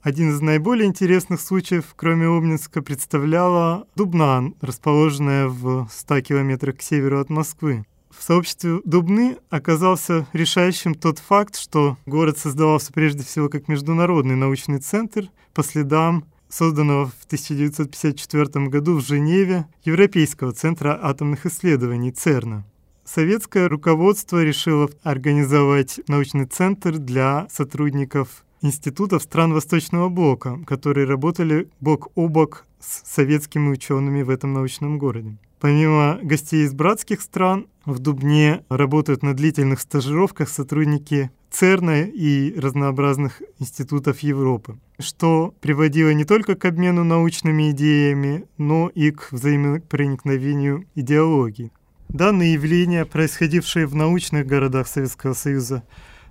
Один 0.00 0.30
из 0.30 0.40
наиболее 0.40 0.86
интересных 0.86 1.40
случаев, 1.40 1.92
кроме 1.96 2.26
Обнинска, 2.26 2.82
представляла 2.82 3.86
Дубна, 3.96 4.52
расположенная 4.60 5.48
в 5.48 5.88
100 5.90 6.20
километрах 6.20 6.76
к 6.78 6.82
северу 6.82 7.20
от 7.20 7.30
Москвы. 7.30 7.84
В 8.08 8.22
сообществе 8.22 8.80
Дубны 8.84 9.38
оказался 9.50 10.26
решающим 10.32 10.94
тот 10.94 11.18
факт, 11.18 11.56
что 11.56 11.96
город 12.06 12.38
создавался 12.38 12.92
прежде 12.92 13.24
всего 13.24 13.48
как 13.48 13.66
международный 13.66 14.36
научный 14.36 14.78
центр 14.78 15.30
по 15.52 15.64
следам 15.64 16.24
созданного 16.48 17.06
в 17.06 17.24
1954 17.26 18.68
году 18.68 18.96
в 18.96 19.06
Женеве 19.06 19.66
Европейского 19.82 20.52
центра 20.52 20.98
атомных 21.02 21.44
исследований 21.44 22.12
ЦЕРНа. 22.12 22.64
Советское 23.04 23.68
руководство 23.68 24.42
решило 24.44 24.88
организовать 25.02 26.00
научный 26.08 26.46
центр 26.46 26.98
для 26.98 27.48
сотрудников 27.50 28.44
институтов 28.62 29.22
стран 29.22 29.52
Восточного 29.52 30.08
блока, 30.08 30.58
которые 30.66 31.06
работали 31.06 31.68
бок 31.80 32.08
о 32.14 32.28
бок 32.28 32.66
с 32.80 33.02
советскими 33.04 33.70
учеными 33.70 34.22
в 34.22 34.30
этом 34.30 34.52
научном 34.52 34.98
городе. 34.98 35.36
Помимо 35.60 36.20
гостей 36.22 36.64
из 36.64 36.72
братских 36.72 37.20
стран, 37.20 37.66
в 37.84 37.98
Дубне 37.98 38.64
работают 38.68 39.22
на 39.22 39.34
длительных 39.34 39.80
стажировках 39.80 40.48
сотрудники 40.48 41.30
ЦЕРНа 41.50 42.02
и 42.02 42.58
разнообразных 42.58 43.42
институтов 43.58 44.20
Европы, 44.20 44.78
что 45.00 45.54
приводило 45.60 46.10
не 46.10 46.24
только 46.24 46.54
к 46.54 46.64
обмену 46.64 47.02
научными 47.02 47.70
идеями, 47.70 48.44
но 48.56 48.88
и 48.94 49.10
к 49.10 49.32
взаимопроникновению 49.32 50.84
идеологий. 50.94 51.72
Данные 52.08 52.54
явления, 52.54 53.04
происходившие 53.04 53.86
в 53.86 53.94
научных 53.94 54.46
городах 54.46 54.86
Советского 54.86 55.34
Союза, 55.34 55.82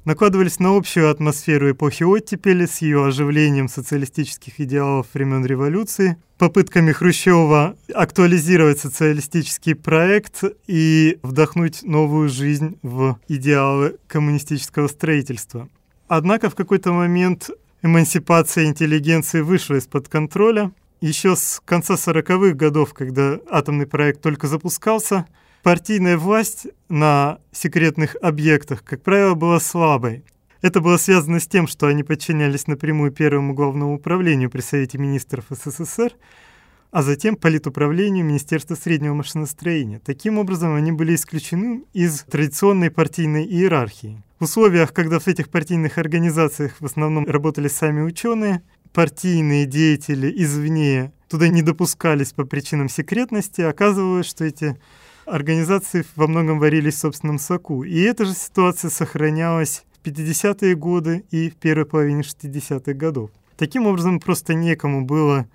накладывались 0.07 0.59
на 0.59 0.77
общую 0.77 1.11
атмосферу 1.11 1.71
эпохи 1.71 2.03
оттепели 2.03 2.65
с 2.65 2.77
ее 2.77 3.05
оживлением 3.05 3.67
социалистических 3.67 4.57
идеалов 4.61 5.07
времен 5.13 5.45
революции, 5.45 6.15
попытками 6.37 6.93
Хрущева 6.93 7.75
актуализировать 7.93 8.79
социалистический 8.79 9.73
проект 9.73 10.45
и 10.65 11.19
вдохнуть 11.23 11.83
новую 11.83 12.29
жизнь 12.29 12.79
в 12.83 13.19
идеалы 13.27 13.97
коммунистического 14.07 14.87
строительства. 14.87 15.67
Однако 16.07 16.49
в 16.49 16.55
какой-то 16.55 16.93
момент 16.93 17.49
эмансипация 17.81 18.63
интеллигенции 18.63 19.41
вышла 19.41 19.75
из-под 19.75 20.07
контроля. 20.07 20.71
Еще 21.01 21.35
с 21.35 21.61
конца 21.65 21.95
40-х 21.95 22.53
годов, 22.55 22.93
когда 22.93 23.39
атомный 23.49 23.85
проект 23.85 24.21
только 24.21 24.47
запускался, 24.47 25.25
партийная 25.67 26.17
власть 26.17 26.67
на 26.87 27.39
секретных 27.51 28.15
объектах, 28.21 28.85
как 28.85 29.01
правило, 29.01 29.33
была 29.33 29.59
слабой. 29.59 30.23
Это 30.61 30.79
было 30.79 30.95
связано 30.95 31.41
с 31.41 31.45
тем, 31.45 31.67
что 31.67 31.87
они 31.87 32.03
подчинялись 32.03 32.67
напрямую 32.67 33.11
Первому 33.11 33.53
главному 33.53 33.95
управлению 33.95 34.49
при 34.49 34.61
Совете 34.61 34.97
министров 34.97 35.43
СССР, 35.49 36.13
а 36.89 37.03
затем 37.03 37.35
политуправлению 37.35 38.23
Министерства 38.23 38.75
среднего 38.75 39.13
машиностроения. 39.13 39.99
Таким 39.99 40.37
образом, 40.37 40.73
они 40.73 40.93
были 40.93 41.13
исключены 41.15 41.83
из 41.91 42.21
традиционной 42.21 42.89
партийной 42.89 43.43
иерархии. 43.43 44.23
В 44.39 44.45
условиях, 44.45 44.93
когда 44.93 45.19
в 45.19 45.27
этих 45.27 45.49
партийных 45.49 45.97
организациях 45.97 46.75
в 46.79 46.85
основном 46.85 47.25
работали 47.25 47.67
сами 47.67 47.99
ученые, 47.99 48.61
партийные 48.93 49.65
деятели 49.65 50.31
извне 50.33 51.11
туда 51.27 51.49
не 51.49 51.61
допускались 51.61 52.31
по 52.31 52.45
причинам 52.45 52.87
секретности, 52.87 53.59
оказывалось, 53.59 54.27
что 54.27 54.45
эти 54.45 54.77
организации 55.27 56.05
во 56.15 56.27
многом 56.27 56.59
варились 56.59 56.95
в 56.95 56.99
собственном 56.99 57.39
соку. 57.39 57.83
И 57.83 57.99
эта 58.01 58.25
же 58.25 58.33
ситуация 58.33 58.89
сохранялась 58.89 59.83
в 60.01 60.07
50-е 60.07 60.75
годы 60.75 61.25
и 61.31 61.49
в 61.49 61.55
первой 61.55 61.85
половине 61.85 62.21
60-х 62.21 62.93
годов. 62.93 63.29
Таким 63.57 63.87
образом, 63.87 64.19
просто 64.19 64.53
некому 64.53 65.05
было 65.05 65.47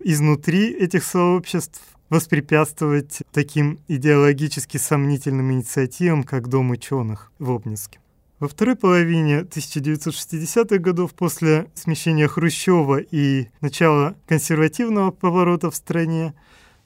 изнутри 0.00 0.70
этих 0.72 1.04
сообществ 1.04 1.80
воспрепятствовать 2.10 3.22
таким 3.32 3.78
идеологически 3.88 4.76
сомнительным 4.76 5.52
инициативам, 5.52 6.24
как 6.24 6.48
Дом 6.48 6.70
ученых 6.70 7.32
в 7.38 7.50
Обнинске. 7.50 8.00
Во 8.38 8.48
второй 8.48 8.74
половине 8.74 9.42
1960-х 9.42 10.78
годов, 10.78 11.14
после 11.14 11.68
смещения 11.74 12.26
Хрущева 12.26 12.98
и 12.98 13.46
начала 13.60 14.16
консервативного 14.26 15.12
поворота 15.12 15.70
в 15.70 15.76
стране, 15.76 16.34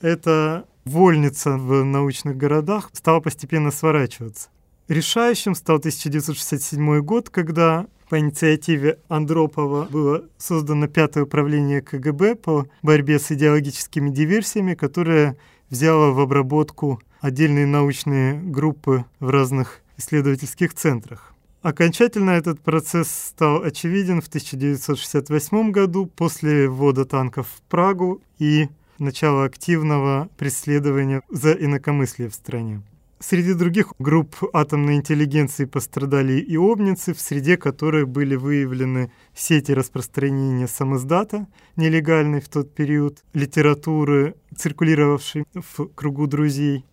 эта 0.00 0.66
вольница 0.84 1.56
в 1.56 1.84
научных 1.84 2.36
городах 2.36 2.90
стала 2.92 3.20
постепенно 3.20 3.70
сворачиваться. 3.70 4.48
Решающим 4.88 5.54
стал 5.54 5.76
1967 5.76 7.00
год, 7.00 7.28
когда 7.28 7.86
по 8.08 8.20
инициативе 8.20 9.00
Андропова 9.08 9.88
было 9.90 10.24
создано 10.38 10.86
пятое 10.86 11.24
управление 11.24 11.82
КГБ 11.82 12.36
по 12.36 12.66
борьбе 12.82 13.18
с 13.18 13.32
идеологическими 13.32 14.10
диверсиями, 14.10 14.74
которое 14.74 15.36
взяло 15.70 16.12
в 16.12 16.20
обработку 16.20 17.00
отдельные 17.20 17.66
научные 17.66 18.34
группы 18.40 19.04
в 19.18 19.30
разных 19.30 19.80
исследовательских 19.96 20.74
центрах. 20.74 21.34
Окончательно 21.62 22.30
этот 22.30 22.60
процесс 22.60 23.10
стал 23.10 23.64
очевиден 23.64 24.20
в 24.20 24.28
1968 24.28 25.72
году 25.72 26.06
после 26.06 26.68
ввода 26.68 27.04
танков 27.04 27.48
в 27.48 27.62
Прагу 27.62 28.22
и 28.38 28.68
начала 28.98 29.44
активного 29.44 30.28
преследования 30.36 31.22
за 31.30 31.52
инакомыслие 31.52 32.28
в 32.28 32.34
стране. 32.34 32.82
Среди 33.18 33.54
других 33.54 33.94
групп 33.98 34.36
атомной 34.52 34.96
интеллигенции 34.96 35.64
пострадали 35.64 36.34
и 36.34 36.56
обницы, 36.56 37.14
в 37.14 37.20
среде 37.20 37.56
которой 37.56 38.04
были 38.04 38.36
выявлены 38.36 39.10
сети 39.34 39.72
распространения 39.72 40.68
самоздата, 40.68 41.46
нелегальной 41.76 42.42
в 42.42 42.48
тот 42.48 42.74
период, 42.74 43.24
литературы, 43.32 44.34
циркулировавшей 44.54 45.44
в 45.54 45.86
кругу 45.94 46.26
друзей. 46.26 46.84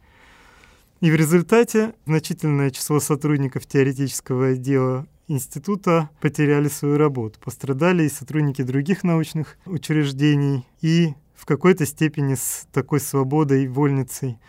И 1.01 1.11
в 1.11 1.15
результате 1.15 1.93
значительное 2.05 2.71
число 2.71 3.01
сотрудников 3.01 3.65
теоретического 3.65 4.47
отдела 4.51 5.05
института 5.27 6.09
потеряли 6.21 6.69
свою 6.69 6.97
работу. 6.97 7.37
Пострадали 7.41 8.05
и 8.05 8.09
сотрудники 8.09 8.61
других 8.61 9.03
научных 9.03 9.57
учреждений, 9.65 10.65
и 10.81 11.13
в 11.43 11.45
какой-то 11.45 11.85
степени 11.85 12.35
с 12.35 12.65
такой 12.71 13.01
свободой, 13.01 13.67
вольницей 13.67 14.39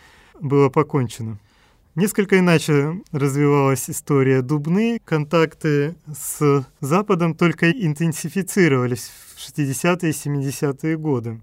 было 0.41 0.69
покончено. 0.69 1.41
Несколько 1.97 2.39
иначе 2.39 3.03
развивалась 3.11 3.91
история 3.91 4.43
Дубны. 4.43 5.01
Контакты 5.05 5.97
с 6.07 6.65
Западом 6.81 7.35
только 7.35 7.69
интенсифицировались 7.73 9.11
в 9.35 9.41
60-е 9.41 10.11
и 10.11 10.13
70-е 10.13 10.97
годы. 10.97 11.43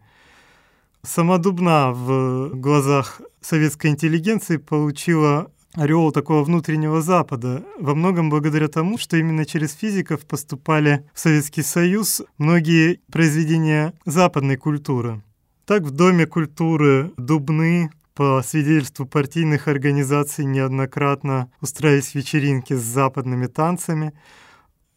Сама 1.03 1.38
Дубна 1.38 1.91
в 1.91 2.51
глазах 2.53 3.20
советской 3.41 3.88
интеллигенции 3.88 4.55
получила 4.55 5.51
ореол 5.74 6.13
такого 6.13 6.46
внутреннего 6.46 7.01
Запада, 7.01 7.65
во 7.77 7.93
многом 7.93 8.29
благодаря 8.29 8.70
тому, 8.70 8.98
что 8.98 9.17
именно 9.17 9.46
через 9.46 9.74
физиков 9.74 10.25
поступали 10.25 11.05
в 11.14 11.20
Советский 11.20 11.64
Союз 11.64 12.22
многие 12.37 13.01
произведения 13.11 13.94
западной 14.05 14.55
культуры. 14.55 15.22
Так 15.65 15.83
в 15.83 15.91
Доме 15.91 16.25
культуры 16.25 17.11
Дубны 17.17 17.91
по 18.15 18.41
свидетельству 18.45 19.05
партийных 19.05 19.67
организаций 19.67 20.43
неоднократно 20.43 21.51
устраивались 21.61 22.15
вечеринки 22.15 22.74
с 22.74 22.81
западными 22.81 23.47
танцами. 23.47 24.13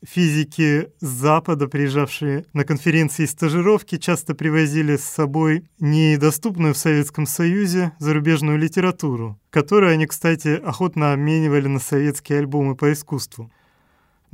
Физики 0.05 0.89
с 1.01 1.07
Запада, 1.07 1.69
приезжавшие 1.69 2.45
на 2.53 2.65
конференции 2.65 3.23
и 3.23 3.27
стажировки, 3.27 3.97
часто 3.97 4.35
привозили 4.35 4.97
с 4.97 5.05
собой 5.05 5.65
недоступную 5.81 6.75
в 6.75 6.79
Советском 6.79 7.27
Союзе 7.27 7.93
зарубежную 7.99 8.59
литературу, 8.59 9.39
которую 9.51 9.93
они, 9.93 10.07
кстати, 10.07 10.61
охотно 10.63 11.13
обменивали 11.13 11.69
на 11.69 11.79
советские 11.79 12.41
альбомы 12.41 12.75
по 12.75 12.93
искусству. 12.93 13.51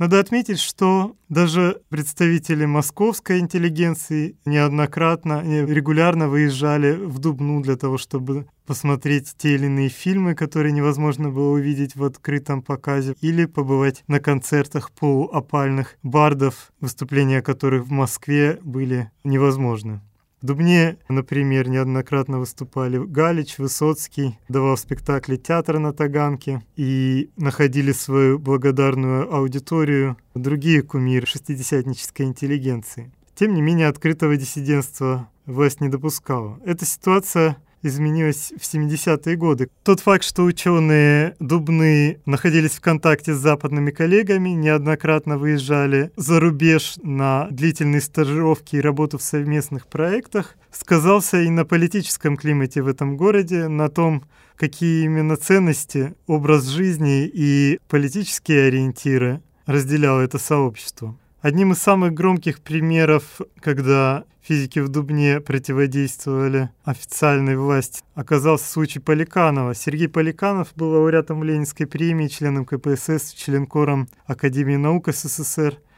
Надо 0.01 0.19
отметить, 0.19 0.57
что 0.57 1.15
даже 1.29 1.79
представители 1.89 2.65
московской 2.65 3.37
интеллигенции 3.37 4.35
неоднократно, 4.45 5.43
регулярно 5.43 6.27
выезжали 6.27 6.93
в 6.93 7.19
Дубну 7.19 7.61
для 7.61 7.75
того, 7.75 7.99
чтобы 7.99 8.47
посмотреть 8.65 9.35
те 9.37 9.53
или 9.53 9.67
иные 9.67 9.89
фильмы, 9.89 10.33
которые 10.33 10.71
невозможно 10.71 11.29
было 11.29 11.51
увидеть 11.51 11.95
в 11.95 12.03
открытом 12.03 12.63
показе, 12.63 13.13
или 13.21 13.45
побывать 13.45 14.03
на 14.07 14.19
концертах 14.19 14.89
полуопальных 14.89 15.97
бардов, 16.01 16.71
выступления 16.79 17.43
которых 17.43 17.85
в 17.85 17.91
Москве 17.91 18.57
были 18.63 19.11
невозможны. 19.23 20.01
В 20.41 20.45
Дубне, 20.47 20.97
например, 21.07 21.69
неоднократно 21.69 22.39
выступали 22.39 22.97
Галич, 22.97 23.59
Высоцкий, 23.59 24.39
давал 24.49 24.75
спектакли 24.75 25.35
театра 25.35 25.77
на 25.77 25.93
Таганке 25.93 26.63
и 26.75 27.29
находили 27.37 27.91
свою 27.91 28.39
благодарную 28.39 29.31
аудиторию 29.31 30.17
другие 30.33 30.81
кумиры 30.81 31.27
шестидесятнической 31.27 32.25
интеллигенции. 32.25 33.11
Тем 33.35 33.53
не 33.53 33.61
менее, 33.61 33.87
открытого 33.87 34.35
диссидентства 34.35 35.29
власть 35.45 35.79
не 35.79 35.89
допускала. 35.89 36.59
Эта 36.65 36.85
ситуация 36.87 37.57
изменилось 37.83 38.53
в 38.59 38.61
70-е 38.61 39.35
годы. 39.35 39.69
Тот 39.83 39.99
факт, 39.99 40.23
что 40.23 40.43
ученые 40.43 41.35
Дубны 41.39 42.19
находились 42.25 42.71
в 42.71 42.81
контакте 42.81 43.33
с 43.33 43.37
западными 43.37 43.91
коллегами, 43.91 44.49
неоднократно 44.49 45.37
выезжали 45.37 46.11
за 46.15 46.39
рубеж 46.39 46.95
на 47.01 47.47
длительные 47.51 48.01
стажировки 48.01 48.75
и 48.75 48.81
работу 48.81 49.17
в 49.17 49.23
совместных 49.23 49.87
проектах, 49.87 50.55
сказался 50.71 51.41
и 51.41 51.49
на 51.49 51.65
политическом 51.65 52.37
климате 52.37 52.81
в 52.81 52.87
этом 52.87 53.17
городе, 53.17 53.67
на 53.67 53.89
том, 53.89 54.23
какие 54.55 55.05
именно 55.05 55.37
ценности, 55.37 56.13
образ 56.27 56.67
жизни 56.67 57.25
и 57.25 57.79
политические 57.87 58.67
ориентиры 58.67 59.41
разделяло 59.65 60.21
это 60.21 60.37
сообщество. 60.37 61.17
Одним 61.41 61.71
из 61.71 61.79
самых 61.79 62.13
громких 62.13 62.59
примеров, 62.59 63.41
когда 63.59 64.25
физики 64.43 64.77
в 64.77 64.89
Дубне 64.89 65.41
противодействовали 65.41 66.69
официальной 66.83 67.57
власти, 67.57 68.03
оказался 68.13 68.69
случай 68.69 68.99
Поликанова. 68.99 69.73
Сергей 69.73 70.07
Поликанов 70.07 70.71
был 70.75 70.91
лауреатом 70.91 71.43
Ленинской 71.43 71.87
премии, 71.87 72.27
членом 72.27 72.65
КПСС, 72.65 73.33
членкором 73.33 74.07
Академии 74.27 74.75
наук 74.75 75.07
СССР– 75.09 75.79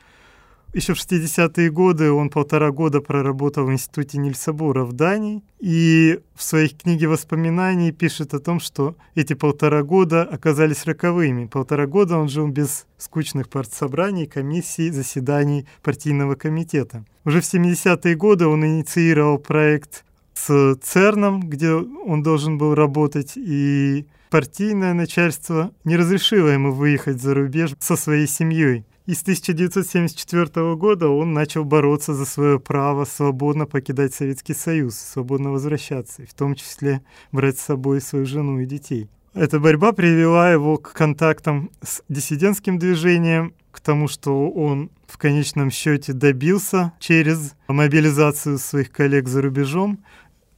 еще 0.74 0.94
в 0.94 0.98
60-е 0.98 1.70
годы 1.70 2.12
он 2.12 2.30
полтора 2.30 2.72
года 2.72 3.00
проработал 3.00 3.66
в 3.66 3.72
Институте 3.72 4.18
Нильса 4.18 4.54
Бура 4.54 4.84
в 4.84 4.94
Дании 4.94 5.44
и 5.60 6.20
в 6.36 6.44
своей 6.44 6.70
книге 6.70 7.08
воспоминаний 7.08 7.92
пишет 7.92 8.34
о 8.34 8.40
том, 8.40 8.60
что 8.60 8.96
эти 9.14 9.34
полтора 9.34 9.84
года 9.84 10.24
оказались 10.24 10.86
роковыми. 10.86 11.46
Полтора 11.46 11.86
года 11.86 12.18
он 12.18 12.28
жил 12.28 12.48
без 12.48 12.88
скучных 12.98 13.50
партсобраний, 13.50 14.26
комиссий, 14.26 14.90
заседаний 14.90 15.68
партийного 15.84 16.36
комитета. 16.36 17.06
Уже 17.24 17.42
в 17.42 17.46
70-е 17.46 18.16
годы 18.16 18.48
он 18.48 18.66
инициировал 18.66 19.38
проект 19.38 20.04
с 20.34 20.76
ЦЕРНом, 20.82 21.42
где 21.42 21.72
он 21.72 22.24
должен 22.24 22.58
был 22.58 22.74
работать, 22.74 23.34
и 23.36 24.08
партийное 24.32 24.94
начальство 24.94 25.72
не 25.84 25.96
разрешило 25.96 26.48
ему 26.48 26.72
выехать 26.72 27.22
за 27.22 27.36
рубеж 27.36 27.76
со 27.80 27.96
своей 27.96 28.28
семьей. 28.28 28.84
И 29.06 29.14
с 29.14 29.22
1974 29.22 30.76
года 30.76 31.10
он 31.10 31.34
начал 31.34 31.66
бороться 31.66 32.14
за 32.14 32.26
свое 32.26 32.58
право 32.58 33.04
свободно 33.04 33.66
покидать 33.66 34.14
Советский 34.14 34.54
Союз, 34.54 34.96
свободно 34.96 35.52
возвращаться, 35.52 36.24
и 36.24 36.26
в 36.26 36.34
том 36.34 36.56
числе 36.56 37.02
брать 37.34 37.58
с 37.58 37.64
собой 37.64 38.00
свою 38.00 38.26
жену 38.26 38.60
и 38.60 38.66
детей. 38.66 39.10
Эта 39.34 39.60
борьба 39.60 39.92
привела 39.92 40.52
его 40.52 40.78
к 40.78 40.94
контактам 40.94 41.70
с 41.82 42.02
диссидентским 42.08 42.80
движением, 42.80 43.54
к 43.72 43.82
тому, 43.82 44.08
что 44.08 44.50
он 44.50 44.90
в 45.08 45.18
конечном 45.18 45.70
счете 45.70 46.14
добился 46.14 46.94
через 47.00 47.56
мобилизацию 47.68 48.58
своих 48.58 48.92
коллег 48.92 49.28
за 49.28 49.42
рубежом 49.42 50.00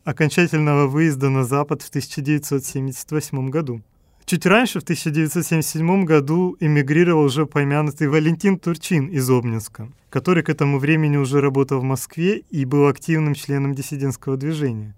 окончательного 0.04 0.86
выезда 0.88 1.30
на 1.30 1.46
Запад 1.46 1.82
в 1.82 1.90
1978 1.90 3.50
году. 3.50 3.82
Чуть 4.26 4.48
раньше, 4.48 4.80
в 4.80 4.84
1977 4.84 6.04
году, 6.04 6.58
эмигрировал 6.60 7.26
уже 7.26 7.44
упомянутый 7.44 8.08
Валентин 8.08 8.58
Турчин 8.58 9.06
из 9.06 9.30
Обнинска, 9.30 9.88
который 10.10 10.42
к 10.42 10.50
этому 10.50 10.80
времени 10.80 11.16
уже 11.18 11.42
работал 11.42 11.80
в 11.80 11.84
Москве 11.84 12.40
и 12.50 12.66
был 12.66 12.88
активным 12.88 13.36
членом 13.36 13.76
диссидентского 13.76 14.36
движения. 14.36 14.96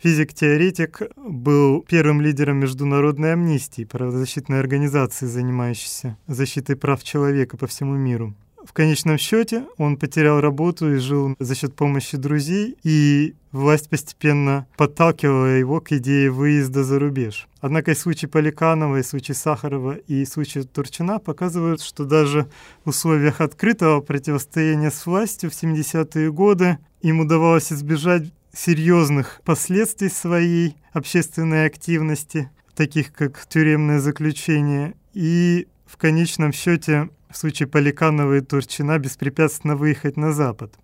Физик-теоретик 0.00 1.02
был 1.16 1.82
первым 1.88 2.20
лидером 2.20 2.58
международной 2.58 3.32
амнистии, 3.32 3.82
правозащитной 3.82 4.60
организации, 4.60 5.26
занимающейся 5.26 6.16
защитой 6.28 6.76
прав 6.76 7.02
человека 7.02 7.56
по 7.56 7.66
всему 7.66 7.96
миру. 7.96 8.32
В 8.68 8.74
конечном 8.74 9.16
счете 9.16 9.64
он 9.78 9.96
потерял 9.96 10.42
работу 10.42 10.92
и 10.92 10.98
жил 10.98 11.34
за 11.38 11.54
счет 11.54 11.74
помощи 11.74 12.18
друзей, 12.18 12.76
и 12.82 13.34
власть 13.50 13.88
постепенно 13.88 14.66
подталкивала 14.76 15.56
его 15.56 15.80
к 15.80 15.92
идее 15.92 16.30
выезда 16.30 16.84
за 16.84 16.98
рубеж. 16.98 17.48
Однако 17.62 17.92
и 17.92 17.94
случай 17.94 18.26
Поликанова, 18.26 18.98
и 18.98 19.02
случай 19.02 19.32
Сахарова, 19.32 19.94
и 19.94 20.22
случай 20.26 20.64
Турчина 20.64 21.18
показывают, 21.18 21.80
что 21.80 22.04
даже 22.04 22.46
в 22.84 22.90
условиях 22.90 23.40
открытого 23.40 24.02
противостояния 24.02 24.90
с 24.90 25.06
властью 25.06 25.50
в 25.50 25.54
70-е 25.54 26.30
годы 26.30 26.76
им 27.00 27.20
удавалось 27.20 27.72
избежать 27.72 28.24
серьезных 28.52 29.40
последствий 29.46 30.10
своей 30.10 30.76
общественной 30.92 31.64
активности, 31.64 32.50
таких 32.76 33.14
как 33.14 33.46
тюремное 33.48 33.98
заключение, 33.98 34.94
и 35.14 35.68
в 35.86 35.96
конечном 35.96 36.52
счете 36.52 37.08
в 37.30 37.36
случае 37.36 37.68
Поликанова 37.68 38.38
и 38.38 38.40
Турчина 38.40 38.98
беспрепятственно 38.98 39.76
выехать 39.76 40.16
на 40.16 40.32
Запад. 40.32 40.74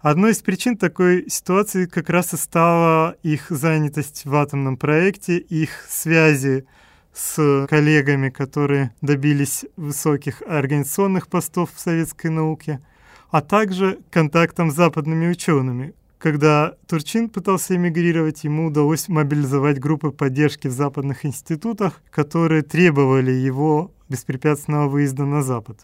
Одной 0.00 0.32
из 0.32 0.38
причин 0.38 0.76
такой 0.76 1.28
ситуации 1.28 1.86
как 1.86 2.10
раз 2.10 2.34
и 2.34 2.36
стала 2.36 3.16
их 3.22 3.46
занятость 3.50 4.24
в 4.24 4.34
атомном 4.34 4.76
проекте, 4.76 5.38
их 5.38 5.70
связи 5.88 6.66
с 7.12 7.66
коллегами, 7.68 8.28
которые 8.28 8.94
добились 9.00 9.64
высоких 9.76 10.42
организационных 10.42 11.28
постов 11.28 11.70
в 11.74 11.80
советской 11.80 12.28
науке, 12.28 12.80
а 13.30 13.40
также 13.40 13.98
контактом 14.10 14.70
с 14.70 14.74
западными 14.74 15.28
учеными. 15.28 15.94
Когда 16.18 16.74
Турчин 16.86 17.28
пытался 17.28 17.76
эмигрировать, 17.76 18.44
ему 18.44 18.68
удалось 18.68 19.08
мобилизовать 19.08 19.78
группы 19.78 20.10
поддержки 20.10 20.66
в 20.66 20.72
западных 20.72 21.26
институтах, 21.26 22.00
которые 22.10 22.62
требовали 22.62 23.32
его 23.32 23.90
беспрепятственного 24.08 24.88
выезда 24.88 25.26
на 25.26 25.42
Запад. 25.42 25.78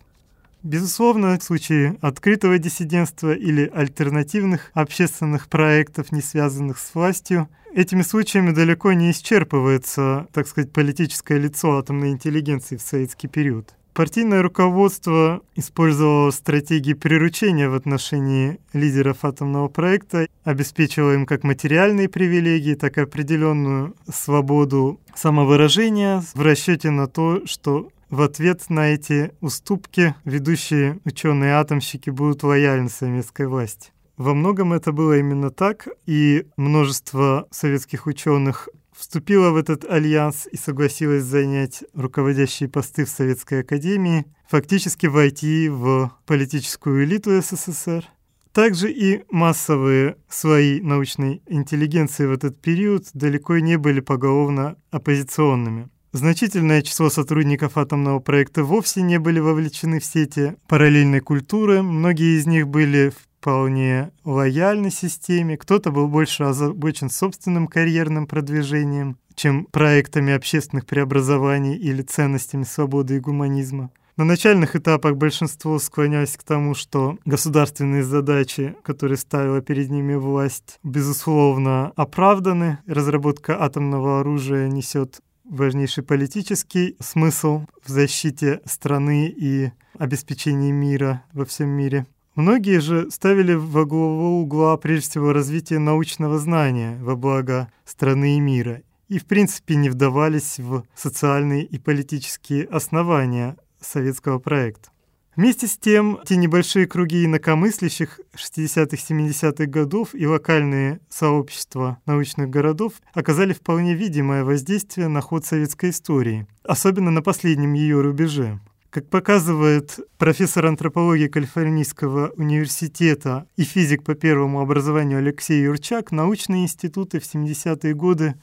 Безусловно, 0.63 1.39
в 1.39 1.43
случае 1.43 1.99
открытого 2.01 2.57
диссидентства 2.59 3.35
или 3.35 3.71
альтернативных 3.75 4.71
общественных 4.75 5.49
проектов, 5.49 6.13
не 6.13 6.23
связанных 6.23 6.79
с 6.79 6.95
властью, 6.95 7.49
этими 7.75 8.03
случаями 8.03 8.53
далеко 8.53 8.93
не 8.93 9.11
исчерпывается, 9.11 10.29
так 10.33 10.47
сказать, 10.47 10.73
политическое 10.73 11.39
лицо 11.39 11.79
атомной 11.79 12.11
интеллигенции 12.11 12.77
в 12.77 12.83
советский 12.83 13.27
период. 13.27 13.75
Партийное 13.95 14.41
руководство 14.41 15.43
использовало 15.55 16.31
стратегии 16.31 16.95
приручения 16.95 17.69
в 17.69 17.75
отношении 17.75 18.59
лидеров 18.73 19.19
атомного 19.23 19.69
проекта, 19.69 20.27
обеспечивало 20.45 21.13
им 21.13 21.27
как 21.27 21.45
материальные 21.45 22.09
привилегии, 22.09 22.75
так 22.75 22.97
и 22.97 23.03
определенную 23.03 23.95
свободу 24.11 24.99
самовыражения 25.15 26.25
в 26.35 26.41
расчете 26.41 26.89
на 26.91 27.07
то, 27.07 27.47
что 27.47 27.91
в 28.09 28.23
ответ 28.23 28.71
на 28.71 28.89
эти 28.89 29.33
уступки 29.43 30.15
ведущие 30.25 30.99
ученые-атомщики 31.05 32.09
будут 32.09 32.45
лояльны 32.45 32.89
советской 32.89 33.47
власти. 33.47 33.91
Во 34.17 34.35
многом 34.35 34.73
это 34.73 34.93
было 34.93 35.19
именно 35.19 35.51
так, 35.51 35.89
и 36.07 36.47
множество 36.57 37.47
советских 37.51 38.07
ученых 38.07 38.69
вступило 38.97 39.51
в 39.51 39.57
этот 39.57 39.85
альянс 39.85 40.47
и 40.51 40.57
согласилось 40.57 41.25
занять 41.25 41.85
руководящие 41.95 42.69
посты 42.69 43.05
в 43.05 43.09
Советской 43.09 43.61
Академии, 43.61 44.27
фактически 44.49 45.07
войти 45.07 45.69
в 45.69 46.13
политическую 46.27 47.05
элиту 47.05 47.41
СССР. 47.41 48.05
Также 48.53 48.93
и 48.93 49.25
массовые 49.31 50.17
свои 50.29 50.81
научной 50.81 51.43
интеллигенции 51.47 52.27
в 52.27 52.33
этот 52.33 52.61
период 52.61 53.07
далеко 53.15 53.59
не 53.59 53.79
были 53.79 54.01
поголовно 54.01 54.77
оппозиционными. 54.91 55.89
Значительное 56.13 56.83
число 56.83 57.09
сотрудников 57.09 57.79
атомного 57.79 58.19
проекта 58.19 58.63
вовсе 58.63 59.01
не 59.01 59.19
были 59.19 59.41
вовлечены 59.41 59.99
в 59.99 60.05
сети 60.05 60.57
параллельной 60.69 61.21
культуры. 61.21 61.81
Многие 61.81 62.39
из 62.39 62.47
них 62.47 62.69
были 62.69 63.15
вполне 63.43 64.13
лояльны 64.25 64.91
системе. 64.93 65.57
Кто-то 65.57 65.91
был 65.91 66.07
больше 66.07 66.45
озабочен 66.45 67.11
собственным 67.11 67.67
карьерным 67.67 68.29
продвижением, 68.29 69.17
чем 69.35 69.65
проектами 69.65 70.33
общественных 70.33 70.87
преобразований 70.87 71.75
или 71.75 72.03
ценностями 72.03 72.63
свободы 72.63 73.17
и 73.17 73.21
гуманизма. 73.21 73.91
На 74.17 74.25
начальных 74.25 74.77
этапах 74.77 75.17
большинство 75.17 75.81
склонялось 75.81 76.37
к 76.37 76.45
тому, 76.45 76.75
что 76.75 77.19
государственные 77.25 78.05
задачи, 78.05 78.77
которые 78.85 79.19
ставила 79.19 79.61
перед 79.61 79.91
ними 79.91 80.15
власть, 80.15 80.79
безусловно, 80.85 81.93
оправданы. 81.97 82.79
Разработка 82.87 83.61
атомного 83.61 84.21
оружия 84.21 84.69
несет 84.69 85.21
важнейший 85.45 86.05
политический 86.05 86.95
смысл 87.01 87.67
в 87.85 87.89
защите 87.89 88.61
страны 88.67 89.35
и 89.37 89.73
обеспечении 89.99 90.71
мира 90.71 91.25
во 91.33 91.45
всем 91.45 91.71
мире. 91.71 92.07
Многие 92.35 92.81
же 92.81 93.11
ставили 93.11 93.53
во 93.53 93.85
главу 93.85 94.41
угла 94.41 94.77
прежде 94.79 95.11
всего 95.11 95.35
развитие 95.35 95.79
научного 95.79 96.39
знания 96.39 96.99
во 97.03 97.15
благо 97.15 97.71
страны 97.85 98.37
и 98.37 98.41
мира 98.41 98.83
и 99.09 99.19
в 99.19 99.27
принципе 99.27 99.75
не 99.75 99.91
вдавались 99.91 100.59
в 100.59 100.85
социальные 100.95 101.67
и 101.67 101.79
политические 101.79 102.65
основания 102.65 103.59
советского 103.79 104.39
проекта. 104.39 104.89
Вместе 105.37 105.67
с 105.67 105.77
тем, 105.77 106.21
те 106.25 106.37
небольшие 106.37 106.87
круги 106.87 107.27
инакомыслящих 107.27 108.21
60-70-х 108.35 109.67
годов 109.67 110.15
и 110.15 110.27
локальные 110.27 111.01
сообщества 111.11 111.99
научных 112.07 112.49
городов 112.49 112.95
оказали 113.13 113.53
вполне 113.53 113.95
видимое 113.95 114.45
воздействие 114.45 115.09
на 115.09 115.21
ход 115.21 115.45
советской 115.45 115.91
истории, 115.91 116.47
особенно 116.65 117.11
на 117.11 117.21
последнем 117.21 117.75
ее 117.75 118.01
рубеже. 118.01 118.61
Как 118.93 119.09
показывает 119.09 120.01
профессор 120.19 120.67
антропологии 120.67 121.27
Калифорнийского 121.27 122.35
университета 122.37 123.47
и 123.57 123.65
физик 123.65 124.05
по 124.05 124.15
первому 124.15 124.61
образованию 124.61 125.17
Алексей 125.17 125.63
Юрчак, 125.63 126.13
научные 126.13 126.65
институты 126.65 127.19
в 127.19 127.23
70-е 127.23 127.95
годы 127.95 128.35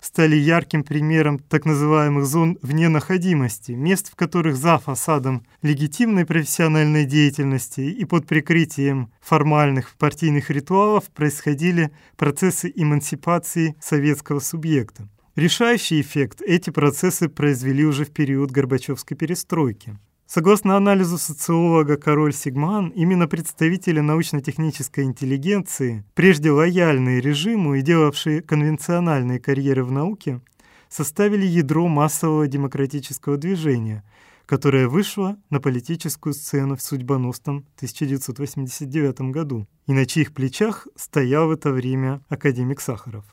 стали 0.00 0.34
ярким 0.34 0.82
примером 0.82 1.38
так 1.38 1.66
называемых 1.66 2.26
зон 2.26 2.58
вне 2.62 2.88
находимости, 2.88 3.70
мест, 3.70 4.10
в 4.10 4.16
которых 4.16 4.56
за 4.56 4.78
фасадом 4.78 5.46
легитимной 5.62 6.26
профессиональной 6.26 7.04
деятельности 7.04 7.82
и 7.82 8.04
под 8.04 8.26
прикрытием 8.26 9.12
формальных 9.20 9.94
партийных 9.98 10.50
ритуалов 10.50 11.04
происходили 11.14 11.92
процессы 12.16 12.72
эмансипации 12.74 13.76
советского 13.80 14.40
субъекта. 14.40 15.08
Решающий 15.34 16.02
эффект 16.02 16.42
эти 16.42 16.68
процессы 16.68 17.26
произвели 17.26 17.86
уже 17.86 18.04
в 18.04 18.10
период 18.10 18.50
Горбачевской 18.50 19.16
перестройки. 19.16 19.98
Согласно 20.26 20.76
анализу 20.76 21.16
социолога 21.16 21.96
Король 21.96 22.34
Сигман, 22.34 22.90
именно 22.90 23.26
представители 23.26 24.00
научно-технической 24.00 25.04
интеллигенции, 25.04 26.04
прежде 26.12 26.50
лояльные 26.50 27.22
режиму 27.22 27.76
и 27.76 27.80
делавшие 27.80 28.42
конвенциональные 28.42 29.40
карьеры 29.40 29.84
в 29.84 29.90
науке, 29.90 30.42
составили 30.90 31.46
ядро 31.46 31.88
массового 31.88 32.46
демократического 32.46 33.38
движения, 33.38 34.04
которое 34.44 34.86
вышло 34.86 35.38
на 35.48 35.60
политическую 35.60 36.34
сцену 36.34 36.76
в 36.76 36.82
судьбоносном 36.82 37.64
1989 37.76 39.32
году, 39.32 39.66
и 39.86 39.94
на 39.94 40.04
чьих 40.04 40.34
плечах 40.34 40.86
стоял 40.94 41.48
в 41.48 41.52
это 41.52 41.70
время 41.72 42.20
академик 42.28 42.82
Сахаров. 42.82 43.24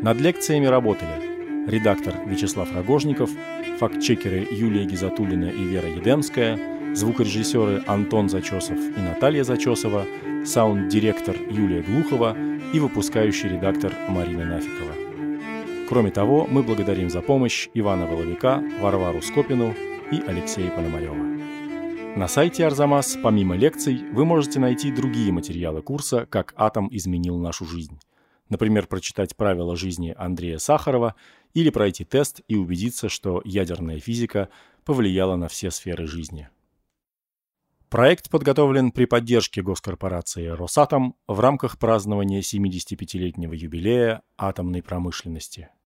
Над 0.00 0.20
лекциями 0.20 0.66
работали 0.66 1.66
редактор 1.66 2.14
Вячеслав 2.24 2.72
Рогожников, 2.72 3.30
фактчекеры 3.80 4.46
Юлия 4.48 4.84
Гизатулина 4.84 5.46
и 5.46 5.64
Вера 5.64 5.88
Едемская, 5.88 6.94
звукорежиссеры 6.94 7.82
Антон 7.84 8.28
Зачесов 8.28 8.78
и 8.78 9.00
Наталья 9.00 9.42
Зачесова, 9.42 10.06
саунд-директор 10.46 11.34
Юлия 11.50 11.82
Глухова 11.82 12.36
и 12.72 12.78
выпускающий 12.78 13.48
редактор 13.48 13.92
Марина 14.08 14.44
Нафикова. 14.44 14.92
Кроме 15.88 16.12
того, 16.12 16.46
мы 16.48 16.62
благодарим 16.62 17.10
за 17.10 17.20
помощь 17.20 17.68
Ивана 17.74 18.06
Воловика, 18.06 18.62
Варвару 18.80 19.20
Скопину 19.20 19.74
и 20.12 20.20
Алексея 20.20 20.70
Пономарева. 20.70 21.16
На 22.16 22.28
сайте 22.28 22.64
Арзамас, 22.66 23.18
помимо 23.20 23.56
лекций, 23.56 24.04
вы 24.12 24.24
можете 24.24 24.60
найти 24.60 24.92
другие 24.92 25.32
материалы 25.32 25.82
курса 25.82 26.24
«Как 26.30 26.54
атом 26.56 26.88
изменил 26.92 27.36
нашу 27.38 27.64
жизнь». 27.64 27.98
Например, 28.48 28.86
прочитать 28.86 29.36
правила 29.36 29.76
жизни 29.76 30.14
Андрея 30.16 30.58
Сахарова 30.58 31.14
или 31.54 31.70
пройти 31.70 32.04
тест 32.04 32.40
и 32.48 32.56
убедиться, 32.56 33.08
что 33.08 33.42
ядерная 33.44 34.00
физика 34.00 34.48
повлияла 34.84 35.36
на 35.36 35.48
все 35.48 35.70
сферы 35.70 36.06
жизни. 36.06 36.48
Проект 37.90 38.28
подготовлен 38.28 38.90
при 38.92 39.06
поддержке 39.06 39.62
госкорпорации 39.62 40.46
«Росатом» 40.48 41.16
в 41.26 41.40
рамках 41.40 41.78
празднования 41.78 42.40
75-летнего 42.40 43.54
юбилея 43.54 44.22
атомной 44.36 44.82
промышленности. 44.82 45.70